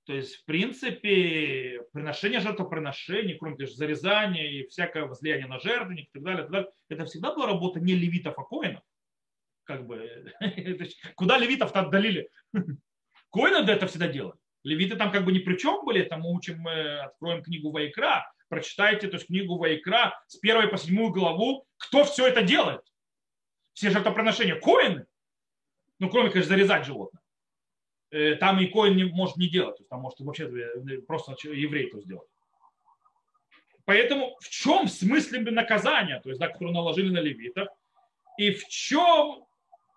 [0.07, 6.13] То есть, в принципе, приношение жертвоприношений, кроме того, зарезания и всякое возлияние на жертвенник и
[6.13, 8.83] так далее, так далее, это всегда была работа не левитов, а коинов.
[9.65, 10.33] Как бы,
[11.17, 12.29] куда левитов-то отдалили?
[13.31, 14.39] Коины это всегда делали.
[14.63, 18.31] Левиты там как бы ни при чем были, там мы учим, мы откроем книгу Вайкра,
[18.49, 22.81] прочитайте, то есть книгу Вайкра с первой по седьмую главу, кто все это делает.
[23.75, 24.59] Все жертвоприношения.
[24.59, 25.07] Коины.
[25.99, 27.21] Ну, кроме, конечно, зарезать животное.
[28.11, 29.77] Э, там и коин не, может не делать.
[29.77, 32.29] То есть там может вообще э, просто еврей то сделать.
[33.85, 37.69] Поэтому в чем смысл наказания, то есть, да, которое наложили на левитов,
[38.39, 39.45] и в чем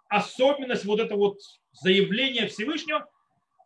[0.10, 1.40] особенность вот это вот
[1.72, 3.10] заявления Всевышнего,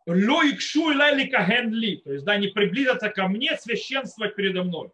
[0.06, 4.90] лоикшу лайли кахенли, то есть, да, не приблизиться ко мне, священствовать передо мной.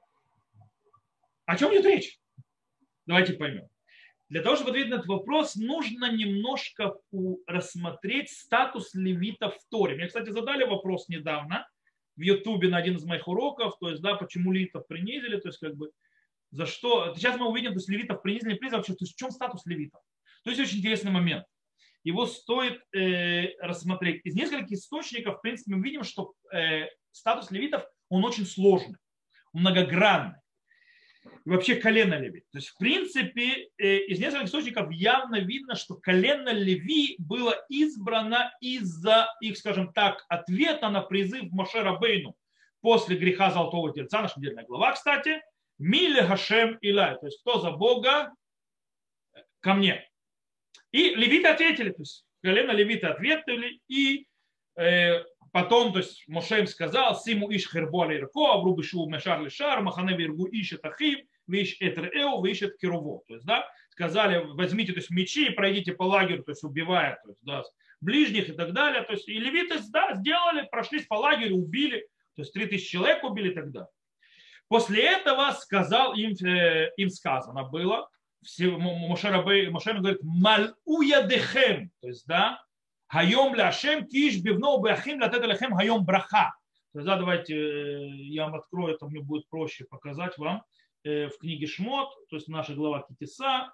[1.47, 2.19] О чем идет речь?
[3.07, 3.69] Давайте поймем.
[4.29, 6.95] Для того, чтобы ответить на этот вопрос, нужно немножко
[7.47, 9.97] рассмотреть статус левитов в Торе.
[9.97, 11.67] Мне, кстати, задали вопрос недавно
[12.17, 15.59] в Ютубе на один из моих уроков, то есть, да, почему левитов принизили, то есть,
[15.59, 15.91] как бы,
[16.51, 17.15] за что.
[17.15, 20.03] Сейчас мы увидим, то есть, левитов принизили, принизили вообще, то есть, в чем статус левитов.
[20.45, 21.45] То есть, очень интересный момент
[22.05, 24.25] его стоит э, рассмотреть.
[24.25, 28.97] Из нескольких источников, в принципе, мы видим, что э, статус левитов, он очень сложный,
[29.53, 30.37] многогранный.
[31.45, 32.45] Вообще колено левит.
[32.51, 38.53] То есть, в принципе, э, из нескольких источников явно видно, что колено леви было избрано
[38.61, 42.37] из-за их, скажем так, ответа на призыв Мошера Бейну
[42.81, 45.43] после греха Золотого Тельца, наша недельная глава, кстати,
[45.79, 48.33] Миле Хашем Илай, то есть кто за Бога
[49.61, 50.09] ко мне.
[50.93, 54.27] И левиты ответили, то есть колено левиты ответили, и
[54.77, 55.23] э,
[55.53, 60.17] потом, то есть Моше им сказал, Симу иш хербо алейрко, обрубы шу мешар лишар, махане
[60.17, 63.23] виргу ищет ахим, виш этр эу, ищет кирово.
[63.27, 67.19] То есть, да, сказали, возьмите то есть, мечи и пройдите по лагерю, то есть убивая
[67.23, 67.65] то есть, да,
[68.01, 69.03] ближних и так далее.
[69.03, 73.53] То есть, и левиты да, сделали, прошлись по лагерю, убили, то есть 3000 человек убили
[73.53, 73.89] тогда.
[74.69, 78.09] После этого сказал им, э, им сказано было,
[78.61, 82.65] Моше говорит, малуя дехем, то есть, да,
[83.07, 86.55] хайом ляшем киш бивно бахим латет лехем хайом браха.
[86.93, 90.63] То есть, да, давайте я вам открою, это мне будет проще показать вам
[91.05, 93.73] в книге Шмот, то есть наша глава Китиса.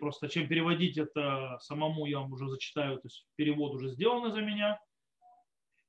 [0.00, 4.40] Просто чем переводить это самому, я вам уже зачитаю, то есть перевод уже сделан за
[4.40, 4.80] меня.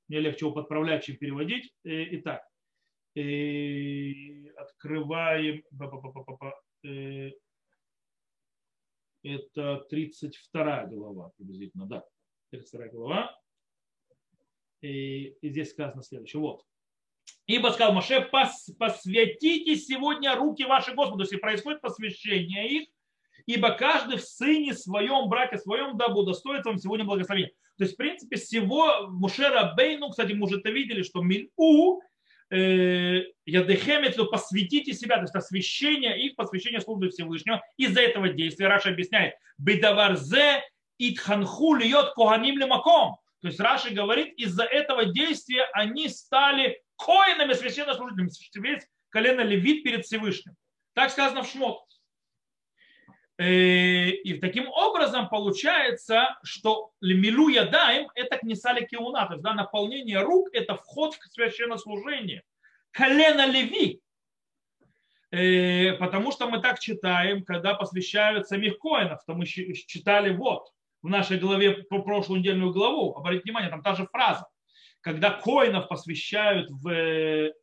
[0.07, 1.73] Мне легче его подправлять, чем переводить.
[1.83, 2.43] Итак,
[4.55, 5.63] открываем,
[6.83, 7.31] э,
[9.23, 12.03] это 32 глава приблизительно, да,
[12.51, 13.37] 32 глава.
[14.81, 16.63] И, и здесь сказано следующее, вот.
[17.45, 22.89] Ибо сказал Маше, пос, посвятите сегодня руки ваши Господу, если происходит посвящение их,
[23.45, 27.51] ибо каждый в сыне своем, браке своем, да будет достоин вам сегодня благословения.
[27.77, 32.10] То есть, в принципе, всего Мушера Бейну, кстати, мы уже это видели, что Милу Э,
[32.51, 37.61] Ядехем, это посвятите себя, то есть освящение их, посвящение службы Всевышнего.
[37.77, 40.61] Из-за этого действия Раша объясняет, бедаварзе
[40.97, 43.15] итханху льет коганим лемаком.
[43.41, 50.05] То есть Раши говорит, из-за этого действия они стали коинами священнослужителями, весь колено левит перед
[50.05, 50.53] Всевышним.
[50.93, 51.79] Так сказано в Шмот.
[53.41, 60.21] Э, и таким образом получается, что лемилу ядаем– это кнесали кеуна, то есть да, наполнение
[60.21, 62.43] рук– это вход в священнослужение.
[62.91, 63.99] Колено леви,
[65.31, 71.09] э, потому что мы так читаем, когда посвящают самих коинов, то мы читали вот в
[71.09, 74.45] нашей главе по прошлую недельную главу, обратите внимание, там та же фраза,
[74.99, 77.53] когда коинов посвящают в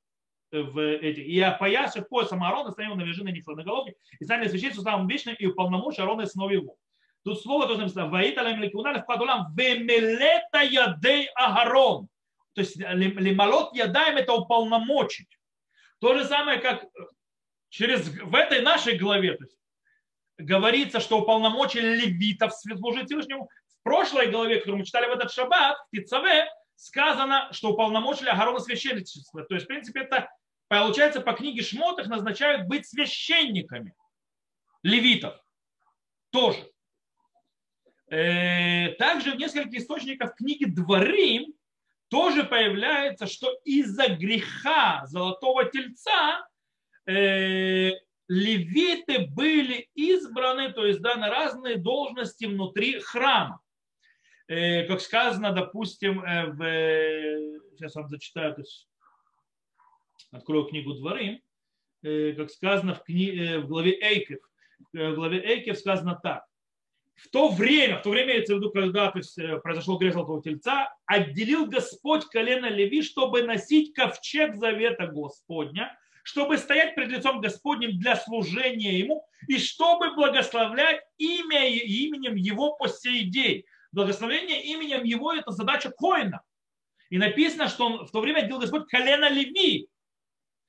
[0.51, 5.35] в эти, и опоясав поясом Аарона, станем на на головке, и стали священству самым вечным
[5.39, 6.77] и уполномочия Аарона и сынов его.
[7.25, 12.09] Тут слово тоже написано, «Ваит алем лекунали вкладулам вемелета ядей агарон».
[12.55, 15.29] То есть лималот ядаем это уполномочить.
[16.01, 16.85] То же самое, как
[17.69, 19.59] через, в этой нашей главе то есть,
[20.39, 23.49] говорится, что уполномочили левитов служить Всевышнему.
[23.81, 26.47] В прошлой главе, которую мы читали в этот шаббат, в Тицаве,
[26.79, 29.43] сказано, что уполномочили Агарона священничество.
[29.43, 30.31] То есть, в принципе, это
[30.69, 33.95] получается, по книге Шмот их назначают быть священниками
[34.83, 35.35] левитов.
[36.31, 36.71] Тоже.
[38.11, 41.53] Э, также в нескольких источниках книги Дворим
[42.09, 46.47] тоже появляется, что из-за греха золотого тельца
[47.07, 47.91] э,
[48.29, 53.61] левиты были избраны, то есть да, на разные должности внутри храма.
[54.49, 56.59] Э, как сказано, допустим, в,
[57.77, 58.89] сейчас вам зачитаю, то есть
[60.31, 61.43] открою книгу Дворы,
[62.03, 63.31] э, как сказано в, кни...
[63.31, 64.41] Э, в главе Эйкев.
[64.95, 66.45] Э, в главе Эйкев сказано так.
[67.17, 70.41] В то время, в то время имеется в виду, когда то есть, произошел грех Золотого
[70.41, 77.99] Тельца, отделил Господь колено Леви, чтобы носить ковчег завета Господня, чтобы стоять пред лицом Господним
[77.99, 83.65] для служения Ему и чтобы благословлять имя именем Его по сей день.
[83.93, 86.43] Благословение именем его– это задача коина.
[87.11, 89.89] И написано, что он в то время делал Господь колено Леви.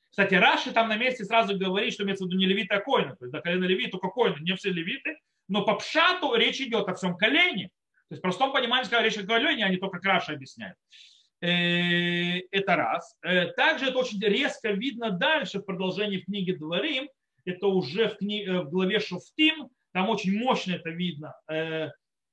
[0.10, 3.16] Кстати, Раши там на месте сразу говорит, что имеется в виду не левиты, а коины.
[3.18, 5.20] То есть до колена Леви только коины, не все левиты.
[5.48, 7.70] Но по пшату речь идет о всем колене.
[8.08, 10.78] То есть в простом понимании, когда речь о колене, они только Раши объясняют.
[11.42, 13.16] Э, это раз.
[13.22, 17.08] Э, также это очень резко видно дальше в продолжении книги Дворим.
[17.46, 18.46] Это уже в, кни...
[18.46, 19.70] Э, в главе Шуфтим.
[19.94, 21.34] Там очень мощно это видно.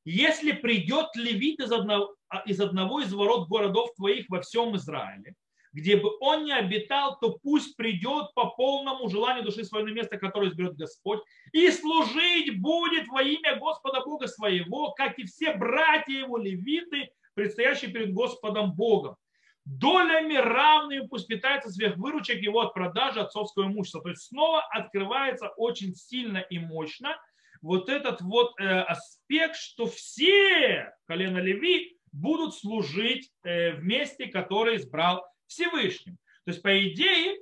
[0.06, 5.34] Если придет левит из одного, а, из одного из ворот городов твоих во всем Израиле,
[5.72, 10.16] где бы он не обитал, то пусть придет по полному желанию души своего на место,
[10.16, 11.18] которое изберет Господь,
[11.52, 17.88] и служить будет во имя Господа Бога своего, как и все братья его левиты, предстоящий
[17.88, 19.16] перед Господом Богом.
[19.64, 24.02] Долями равными пусть питается сверхвыручек его от продажи отцовского имущества.
[24.02, 27.16] То есть снова открывается очень сильно и мощно
[27.62, 34.76] вот этот вот э, аспект, что все колено Леви будут служить э, в месте, которое
[34.76, 36.16] избрал Всевышним.
[36.44, 37.38] То есть, по идее,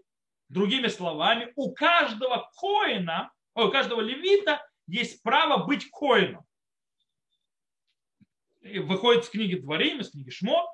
[0.49, 6.45] другими словами, у каждого коина, у каждого левита есть право быть коином
[8.81, 10.73] выходит с книги Дворим, из книги Шмо.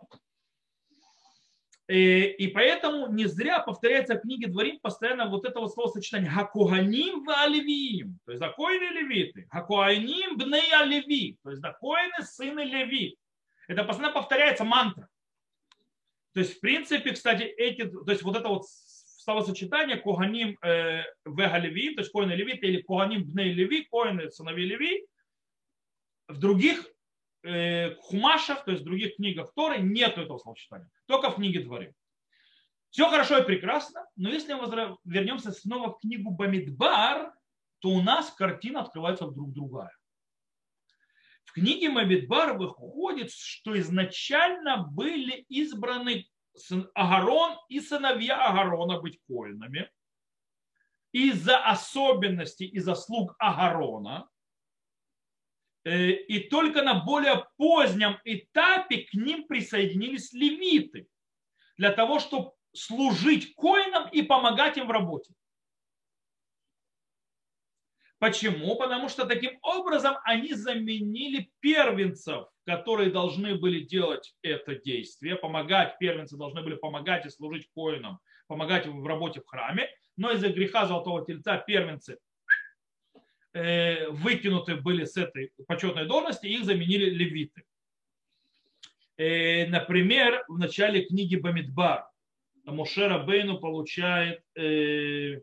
[1.90, 7.24] И, и поэтому не зря повторяется в книге Дворим постоянно вот это вот словосочетание Хакуганим
[7.24, 13.16] в Оливиим, то есть законы левиты, Хакуаним бней Оливи, то есть законы сыны Леви.
[13.66, 15.08] Это постоянно повторяется мантра.
[16.32, 21.34] То есть, в принципе, кстати, эти, то есть вот это вот словосочетание Коганим э, в
[21.34, 25.06] Галеви, то есть коины левиты или Коганим бней Леви, коины сыновей Леви,
[26.28, 26.86] в других
[27.42, 30.88] э, хумашах, то есть в других книгах Торы, нет этого словосочетания.
[31.06, 31.92] Только в книге Дворим.
[32.90, 37.32] Все хорошо и прекрасно, но если мы вернемся снова в книгу Бамидбар,
[37.78, 39.96] то у нас картина открывается вдруг другая.
[41.44, 46.26] В книге Бамидбар выходит, что изначально были избраны
[46.94, 49.90] Агарон и сыновья Агарона быть коинами.
[51.12, 54.28] Из-за особенностей и заслуг Агарона–
[55.84, 61.08] и только на более позднем этапе к ним присоединились левиты
[61.76, 65.32] для того, чтобы служить коинам и помогать им в работе.
[68.18, 68.76] Почему?
[68.76, 76.36] Потому что таким образом они заменили первенцев, которые должны были делать это действие, помогать, первенцы
[76.36, 79.88] должны были помогать и служить коинам, помогать в работе в храме,
[80.18, 82.29] но из-за греха золотого тельца первенцы Э,
[83.52, 87.64] выкинуты были с этой почетной должности, их заменили левиты.
[89.20, 92.08] Э, например, в начале книги Бамидбар
[92.64, 95.42] Мушера Бейну получает э,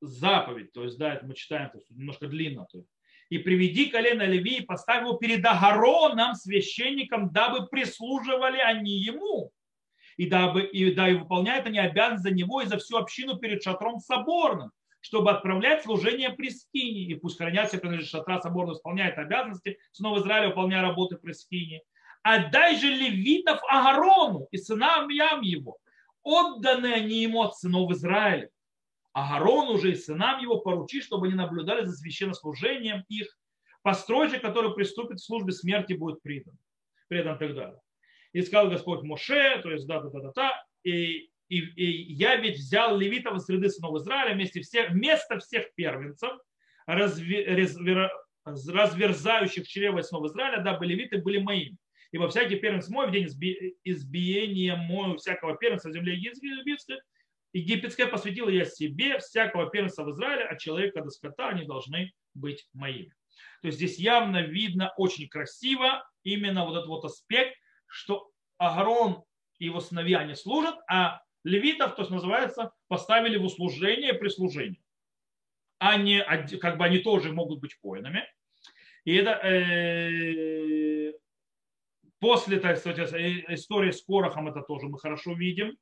[0.00, 2.66] заповедь, то есть, да, это мы читаем, то есть немножко длинно.
[2.72, 2.90] То есть.
[3.28, 9.52] И приведи колено Леви и поставь его перед Агароном, священником, дабы прислуживали они ему.
[10.16, 13.62] И дабы и, да, и выполняют они обязанность за него и за всю общину перед
[13.62, 17.02] шатром соборным чтобы отправлять служение при скине.
[17.02, 21.82] И пусть хранятся, когда шатра соборно исполняет обязанности, снова Израиля выполняя работы при скине.
[22.22, 25.78] Отдай же левитов Агарону и сынам его.
[26.22, 28.50] Отданы они ему от сынов Израиля.
[29.12, 33.36] Агарону же и сынам его поручи, чтобы они наблюдали за священнослужением их.
[33.82, 36.56] Построй же, который приступит к службе смерти, будет предан.
[37.08, 37.80] Предан так далее.
[38.32, 43.44] И сказал Господь Моше, то есть да-да-да-да, и и, и я ведь взял левитов из
[43.44, 46.30] среды сынов Израиля вместе всех, вместо всех первенцев,
[46.86, 48.10] разве, развер,
[48.44, 51.76] разверзающих чрево сынов Израиля, дабы левиты были моими.
[52.12, 53.26] Ибо всякий первенец мой в день
[53.84, 57.00] избиения мою всякого первенца в земле египетской,
[57.52, 62.68] египетская посвятила я себе всякого первенца в Израиле, от человека до скота они должны быть
[62.72, 63.12] моими.
[63.62, 69.24] То есть здесь явно видно очень красиво именно вот этот вот аспект, что Агарон
[69.58, 74.82] и его сыновья не служат, а левитов, то есть называется, поставили в услужение при служении.
[75.78, 76.22] Они,
[76.60, 78.26] как бы они тоже могут быть воинами.
[79.04, 81.12] И это э,
[82.18, 85.78] после так сказать, э, истории с Корохом это тоже мы хорошо видим.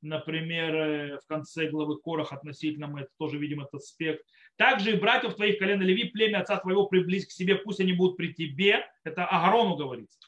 [0.00, 4.24] Например, э, в конце главы Корох относительно мы это тоже видим этот аспект.
[4.56, 8.16] Также и братьев твоих колена Леви, племя отца твоего приблизь к себе, пусть они будут
[8.16, 8.86] при тебе.
[9.04, 10.18] Это Агарону говорится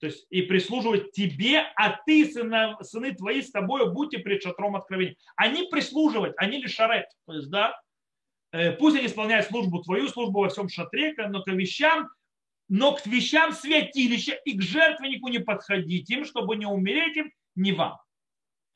[0.00, 4.76] то есть и прислуживать тебе, а ты, сына, сыны твои, с тобой будьте пред шатром
[4.76, 5.16] откровения.
[5.36, 7.06] Они прислуживать, они лишь шарет.
[7.26, 7.80] То есть, да,
[8.52, 12.08] э, пусть они исполняют службу твою, службу во всем шатре, но к вещам,
[12.68, 17.72] но к вещам святилища и к жертвеннику не подходить им, чтобы не умереть им, не
[17.72, 17.98] вам.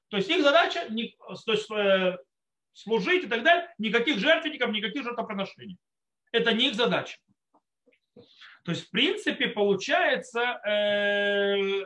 [0.09, 0.87] То есть их задача
[1.47, 2.19] то есть, э,
[2.73, 5.79] служить и так далее, никаких жертвенников, никаких жертвоприношений.
[6.33, 7.19] Это не их задача.
[8.65, 11.85] То есть, в принципе, получается, э,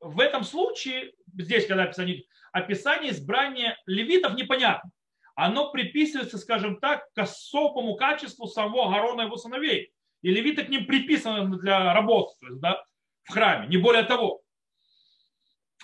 [0.00, 4.90] в этом случае, здесь, когда описание, описание избрания левитов непонятно.
[5.34, 9.92] Оно приписывается, скажем так, к особому качеству самого Гарона и его сыновей.
[10.20, 12.84] И левиты к ним приписаны для работы то есть, да,
[13.24, 14.42] в храме, не более того.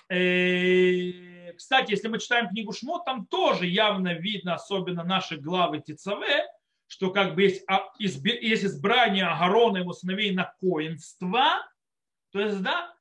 [0.09, 6.47] Э, кстати, если мы читаем книгу Шмот, там тоже явно видно, особенно наши главы Тицаве,
[6.89, 8.25] что как бы есть, а, есть
[8.65, 11.65] избрание Агарона его сыновей на коинство,
[12.33, 12.95] то есть, да,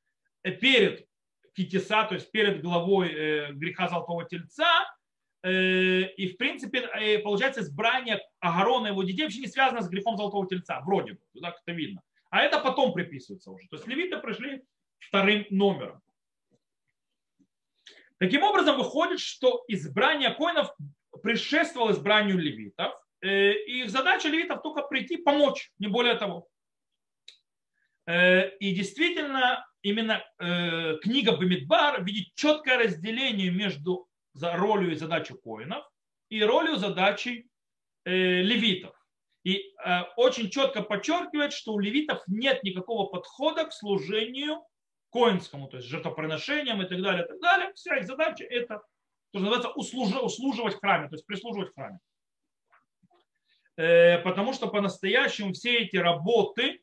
[0.43, 1.07] перед
[1.53, 4.85] Китиса, то есть перед главой э, греха Золотого Тельца,
[5.43, 10.47] э, и в принципе получается избрание Агарона его детей вообще не связано с грехом Золотого
[10.47, 12.01] Тельца, вроде бы, так это видно.
[12.29, 13.67] А это потом приписывается уже.
[13.69, 14.63] То есть левиты пришли
[14.99, 16.01] вторым номером.
[18.19, 20.75] Таким образом, выходит, что избрание коинов
[21.21, 26.47] предшествовало избранию левитов, э, их задача левитов только прийти, помочь, не более того.
[28.07, 35.83] Э, и действительно, именно э, книга Бамидбар видит четкое разделение между ролью и задачей коинов
[36.29, 37.49] и ролью задачей
[38.05, 38.95] левитов.
[39.43, 39.73] И
[40.15, 44.63] очень четко подчеркивает, что у левитов нет никакого подхода к служению
[45.11, 47.73] коинскому, то есть жертвоприношениям и так далее, и так далее.
[47.73, 48.79] Вся их задача это,
[49.31, 49.69] то, что называется,
[50.25, 51.99] услуживать в храме, то есть прислуживать в храме.
[53.77, 56.81] Э, потому что по-настоящему все эти работы,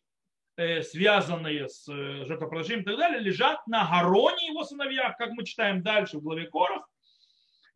[0.57, 5.45] э, связанные с э, жертвоприношением и так далее, лежат на Гароне его сыновьях, как мы
[5.45, 6.89] читаем дальше в главе Корах.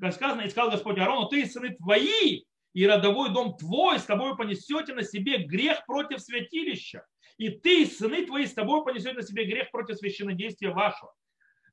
[0.00, 4.04] Как сказано, и сказал Господь Арону, ты и сыны твои, и родовой дом твой, с
[4.04, 7.04] тобой понесете на себе грех против святилища
[7.38, 11.14] и ты, и сыны твои, с тобой понесете на себе грех против священнодействия вашего.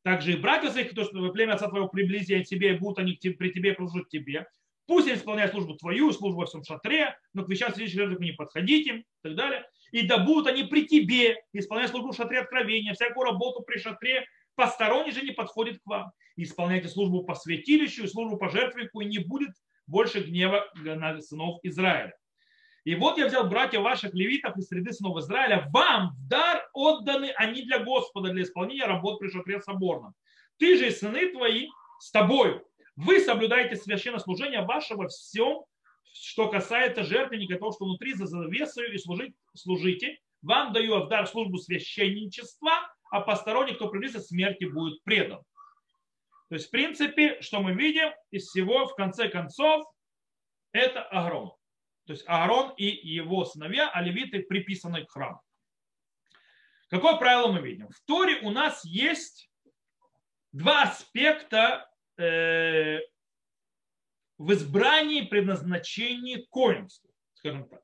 [0.04, 3.50] Также и братья своих, то, что племя отца твоего приблизили к тебе, будут они при
[3.50, 4.48] тебе и тебе.
[4.88, 8.98] Пусть они исполняют службу твою, службу во всем шатре, но к вещам священных не подходите,
[8.98, 9.66] и так далее.
[9.92, 14.26] И да будут они при тебе, исполнять службу в шатре откровения, всякую работу при шатре,
[14.56, 16.12] посторонний же не подходит к вам.
[16.36, 19.52] Исполняйте службу по святилищу и службу по жертвеннику, и не будет
[19.88, 22.14] больше гнева на сынов Израиля.
[22.84, 27.32] И вот я взял братьев ваших левитов из среды сынов Израиля, вам в дар отданы
[27.36, 30.14] они для Господа, для исполнения работ при шатре соборном.
[30.58, 31.68] Ты же и сыны твои
[32.00, 32.64] с тобою.
[32.96, 35.66] Вы соблюдаете священнослужение вашего всем,
[36.14, 40.20] что касается жертвенника, того, что внутри за завесою и служить, служите.
[40.42, 42.72] Вам даю в дар службу священничества,
[43.12, 45.42] а посторонний, кто приблизится, смерти будет предан.
[46.50, 49.84] То есть, в принципе, что мы видим из всего, в конце концов,
[50.72, 51.54] это огромно.
[52.06, 55.42] То есть Аарон и его сыновья, а левиты приписаны к храму.
[56.90, 57.90] Какое правило мы видим?
[57.90, 59.50] В Торе у нас есть
[60.52, 63.00] два аспекта э,
[64.38, 67.82] в избрании предназначении коинства, скажем так.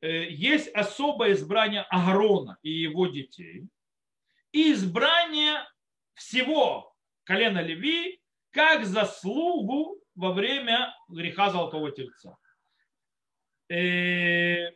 [0.00, 3.68] Э, есть особое избрание Аарона и его детей
[4.52, 5.66] и избрание
[6.14, 6.94] всего
[7.24, 8.20] колена Леви
[8.50, 12.36] как заслугу во время греха Золотого Тельца.
[13.68, 14.70] Э,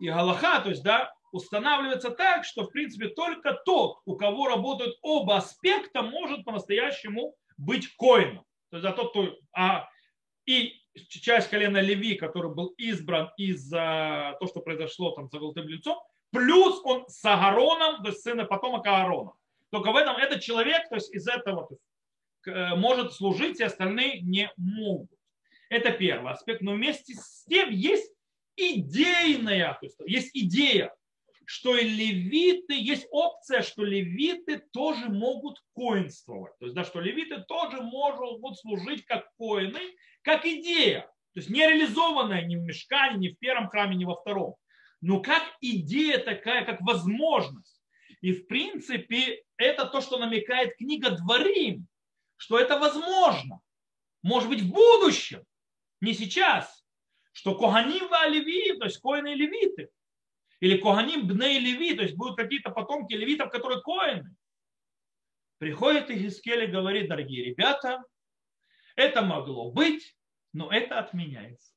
[0.00, 4.96] и Галаха, то есть, да, устанавливается так, что, в принципе, только тот, у кого работают
[5.02, 8.44] оба аспекта, может по-настоящему быть коином.
[8.70, 9.88] То есть, да, тот, кто, а,
[10.46, 10.74] и
[11.08, 15.98] часть колена Леви, который был избран из-за того, что произошло там за золотым лицом,
[16.30, 19.32] плюс он с Агароном, то есть сына потомка Аарона.
[19.70, 21.68] Только в этом этот человек, то есть из этого
[22.46, 25.10] э, может служить, и остальные не могут.
[25.68, 26.62] Это первый аспект.
[26.62, 28.10] Но вместе с тем есть
[28.56, 30.94] идейная, то есть есть идея,
[31.50, 36.52] что и левиты, есть опция, что левиты тоже могут коинствовать.
[36.58, 39.80] То есть, да, что левиты тоже могут служить как коины,
[40.20, 41.10] как идея.
[41.32, 44.56] То есть не реализованная ни в мешкане, ни в первом храме, ни во втором.
[45.00, 47.80] Но как идея такая, как возможность.
[48.20, 51.86] И в принципе это то, что намекает книга Дворим,
[52.36, 53.60] что это возможно.
[54.20, 55.42] Может быть в будущем
[56.02, 56.84] не сейчас,
[57.32, 59.88] что Коганим Леви, то есть коины и левиты,
[60.60, 64.34] или Коганим бней Леви, то есть будут какие-то потомки левитов, которые коины.
[65.58, 68.02] Приходит Ихискель и говорит, дорогие ребята,
[68.96, 70.16] это могло быть,
[70.52, 71.72] но это отменяется.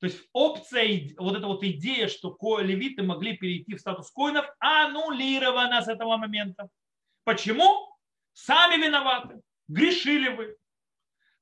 [0.00, 5.80] То есть опция, вот эта вот идея, что левиты могли перейти в статус коинов, аннулирована
[5.80, 6.68] с этого момента.
[7.24, 7.96] Почему?
[8.32, 9.40] Сами виноваты.
[9.68, 10.56] Грешили вы.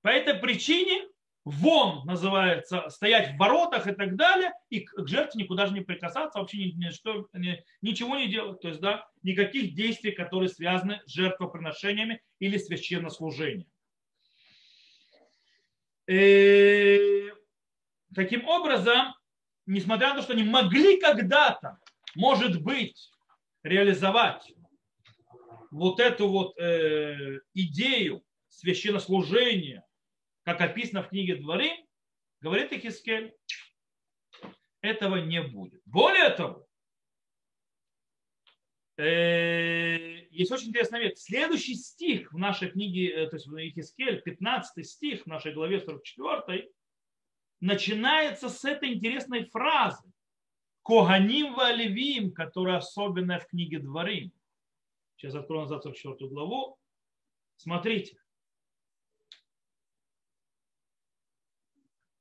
[0.02, 1.08] По этой причине
[1.44, 6.38] вон называется, стоять в воротах и так далее, и к жертве никуда же не прикасаться,
[6.38, 8.60] вообще ни, ни, что, ни, ничего не делать.
[8.60, 13.68] То есть, да, никаких действий, которые связаны с жертвоприношениями или священнослужением.
[16.06, 17.30] И, э,
[18.14, 19.14] таким образом,
[19.66, 21.78] несмотря на то, что они могли когда-то,
[22.14, 23.10] может быть,
[23.62, 24.52] реализовать
[25.70, 29.83] вот эту вот э, идею священнослужения,
[30.44, 31.70] как описано в книге Дворы,
[32.40, 33.34] говорит Ихискель,
[34.82, 35.80] этого не будет.
[35.86, 36.68] Более того,
[38.98, 41.16] э, есть очень интересная вещь.
[41.16, 45.80] Следующий стих в нашей книге, э, то есть в Ихискель, 15 стих в нашей главе
[45.80, 46.70] 44,
[47.60, 50.12] начинается с этой интересной фразы.
[50.82, 54.32] Коганим валевим, которая особенная в книге Дворим.
[55.16, 56.78] Сейчас открою назад 44 главу.
[57.56, 58.18] Смотрите.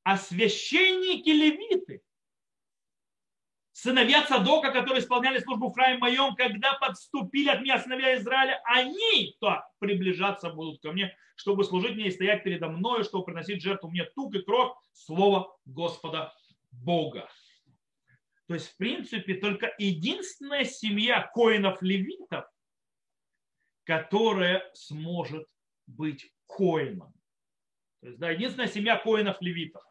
[0.03, 2.03] А священники левиты,
[3.71, 9.37] сыновья Цадока, которые исполняли службу в храме моем, когда подступили от меня сыновья Израиля, они
[9.39, 13.89] то приближаться будут ко мне, чтобы служить мне и стоять передо мною, чтобы приносить жертву
[13.89, 16.33] мне тук и кровь, слово Господа
[16.71, 17.29] Бога.
[18.47, 22.45] То есть, в принципе, только единственная семья коинов-левитов,
[23.85, 25.47] которая сможет
[25.87, 27.13] быть коином.
[28.01, 29.81] То есть, да, единственная семья коинов-левитов.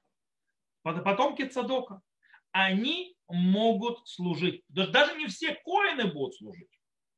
[0.83, 2.01] Потомки Цадока.
[2.51, 4.65] Они могут служить.
[4.69, 6.71] Даже не все коины будут служить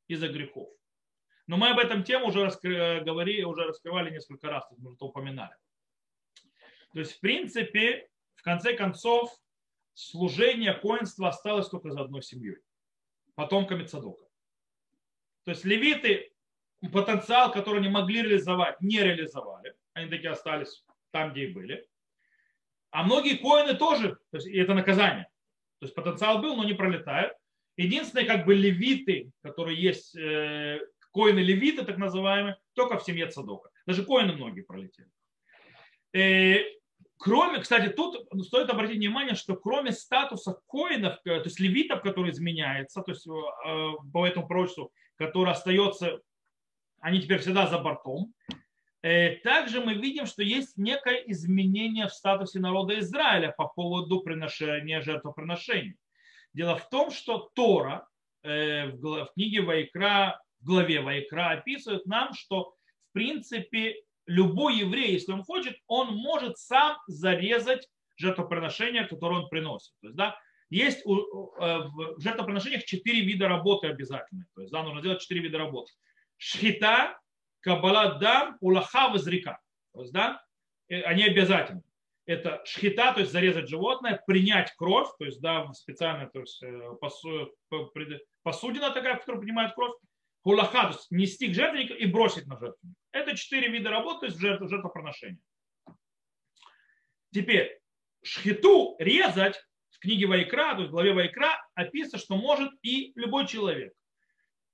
[0.07, 0.69] из-за грехов.
[1.47, 5.55] Но мы об этом тему уже, раскры, говорили, уже раскрывали несколько раз, мы уже упоминали.
[6.93, 9.31] То есть, в принципе, в конце концов,
[9.95, 12.59] служение коинства осталось только за одной семьей,
[13.35, 14.25] потомками Цадока.
[15.45, 16.33] То есть левиты
[16.93, 19.75] потенциал, который они могли реализовать, не реализовали.
[19.93, 21.87] Они такие остались там, где и были.
[22.95, 25.25] А многие коины тоже, то есть это наказание.
[25.81, 27.33] То есть потенциал был, но не пролетают.
[27.77, 30.79] Единственные как бы левиты, которые есть, э,
[31.11, 33.71] коины левиты, так называемые, только в семье Цадока.
[33.85, 35.09] Даже коины многие пролетели.
[36.13, 36.59] Э,
[37.17, 42.31] кроме, кстати, тут стоит обратить внимание, что кроме статуса коинов, э, то есть левитов, который
[42.31, 43.31] изменяется, то есть э,
[44.13, 46.21] по этому пророчеству, который остается,
[47.01, 48.33] они теперь всегда за бортом,
[49.43, 55.97] также мы видим, что есть некое изменение в статусе народа Израиля по поводу приношения жертвоприношений.
[56.55, 58.09] Дело в том, что Тора
[58.43, 62.75] в книге Вайкра, в главе Вайкра описывает нам, что
[63.11, 69.93] в принципе любой еврей, если он хочет, он может сам зарезать жертвоприношение, которое он приносит.
[70.01, 70.39] То есть, да,
[70.71, 74.47] есть э, в жертвоприношениях четыре вида работы обязательно.
[74.55, 75.93] То есть, да, нужно делать четыре вида работы.
[76.37, 77.19] Шхита,
[77.65, 79.59] каббала дам, улаха, возрека.
[79.95, 80.45] То есть, да,
[80.89, 81.83] э, они обязательны.
[82.27, 86.81] Это шхита, то есть зарезать животное, принять кровь, то есть, да, специально, то есть э,
[88.43, 89.95] посудина такая, в которой принимают кровь,
[90.43, 92.97] Хулаха, то есть нести к жертвеннику и бросить на жертвенник.
[93.13, 95.41] Это четыре вида работы, то есть жертв, жертвоприношения.
[97.33, 97.81] Теперь,
[98.23, 99.57] шхиту резать
[99.91, 103.95] в книге Вайкра, то есть в главе Вайкра описано, что может и любой человек.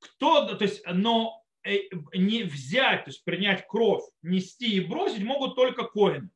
[0.00, 5.84] Кто, то есть, но не взять, то есть принять кровь, нести и бросить могут только
[5.84, 6.30] коины.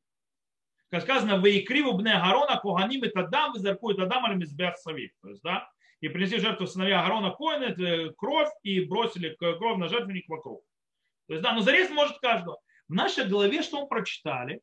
[0.90, 5.12] Как сказано, в Икриву бне Гарона, Коганим и Тадам, Визарку и Тадам, Аль-Мизбех Савик.
[5.22, 5.68] То есть, да,
[6.00, 10.62] и принесли жертву сыновья Агарона Коина, э, кровь, и бросили кровь на жертвенник вокруг.
[11.26, 12.58] То есть, да, но зарез может каждого.
[12.88, 14.60] В нашей голове, что мы прочитали,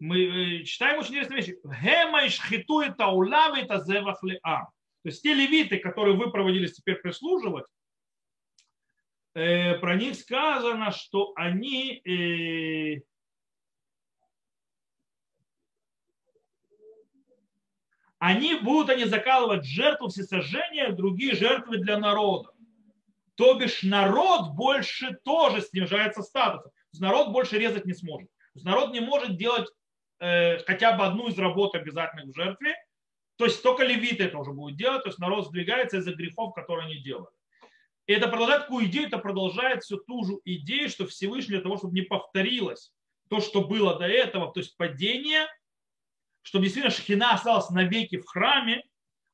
[0.00, 1.56] мы э, читаем очень интересные вещи.
[1.62, 4.68] Гема и шхиту это улавы это зевах То
[5.04, 7.66] есть те левиты, которые вы проводились теперь прислуживать,
[9.34, 12.02] э, про них сказано, что они
[18.20, 22.50] они будут они закалывать жертву всесожжения, другие жертвы для народа.
[23.34, 26.70] То бишь народ больше тоже снижается статусом.
[26.98, 28.28] Народ больше резать не сможет.
[28.54, 29.68] Народ не может делать
[30.18, 32.74] э, хотя бы одну из работ обязательных в жертве.
[33.36, 35.02] То есть только левиты это уже будут делать.
[35.02, 37.30] То есть народ сдвигается из-за грехов, которые они делают.
[38.10, 39.06] И это продолжает какую идею?
[39.06, 42.92] Это продолжает всю ту же идею, что Всевышний для того, чтобы не повторилось
[43.28, 45.46] то, что было до этого, то есть падение–
[46.42, 48.82] чтобы действительно шхина осталась навеки в храме,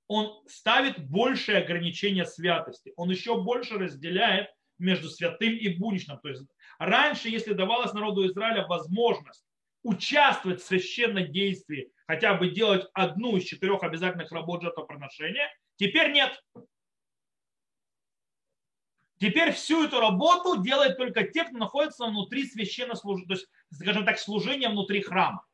[0.08, 2.92] он ставит большее ограничение святости.
[2.96, 4.48] Он еще больше разделяет
[4.78, 6.18] между святым и будничным.
[6.18, 6.42] То есть
[6.78, 9.44] раньше, если давалось народу Израиля возможность
[9.84, 16.38] участвовать в священном действии, хотя бы делать одну из четырех обязательных работ жертвоприношения, теперь нет.
[19.18, 24.04] Теперь всю эту работу делает только те, кто находится внутри священного служения, то есть, скажем
[24.04, 25.46] так, служения внутри храма.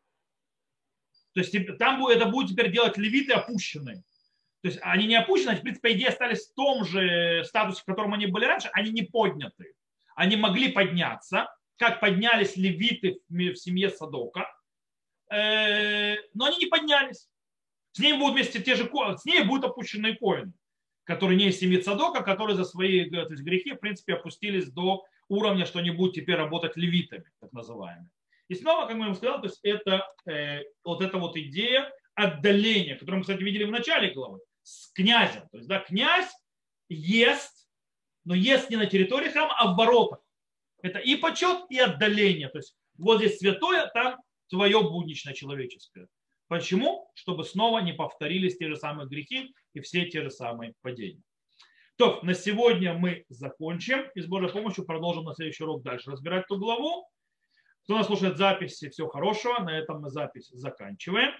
[1.35, 4.03] То есть там это будет теперь делать левиты опущенные.
[4.63, 7.83] То есть они не опущены, они, в принципе, по идее, остались в том же статусе,
[7.83, 9.75] в котором они были раньше, они не подняты.
[10.15, 14.47] Они могли подняться, как поднялись левиты в семье Садока,
[15.31, 17.29] э, но они не поднялись.
[17.93, 20.53] С ними будут вместе те же, с ними будут опущенные коины,
[21.05, 25.05] которые не из семьи Цадока, которые за свои то есть, грехи, в принципе, опустились до
[25.29, 28.09] уровня, что они будут теперь работать левитами, так называемыми.
[28.49, 32.97] И снова, как мы вам сказали, то есть это э, вот эта вот идея отдаления,
[32.97, 35.49] которую мы, кстати, видели в начале главы, с князем.
[35.51, 36.31] То есть, да, князь
[36.89, 37.69] ест,
[38.25, 40.21] но ест не на территории храма, а в воротах.
[40.83, 42.49] Это и почет, и отдаление.
[42.49, 46.09] То есть вот здесь святое, там твое будничное человеческое.
[46.53, 47.11] Почему?
[47.15, 51.23] Чтобы снова не повторились те же самые грехи и все те же самые падения.
[51.97, 56.45] То, на сегодня мы закончим и с Божьей помощью продолжим на следующий урок дальше разбирать
[56.45, 57.09] эту главу.
[57.85, 59.61] Кто нас слушает записи, всего хорошего.
[59.61, 61.33] На этом мы запись заканчиваем.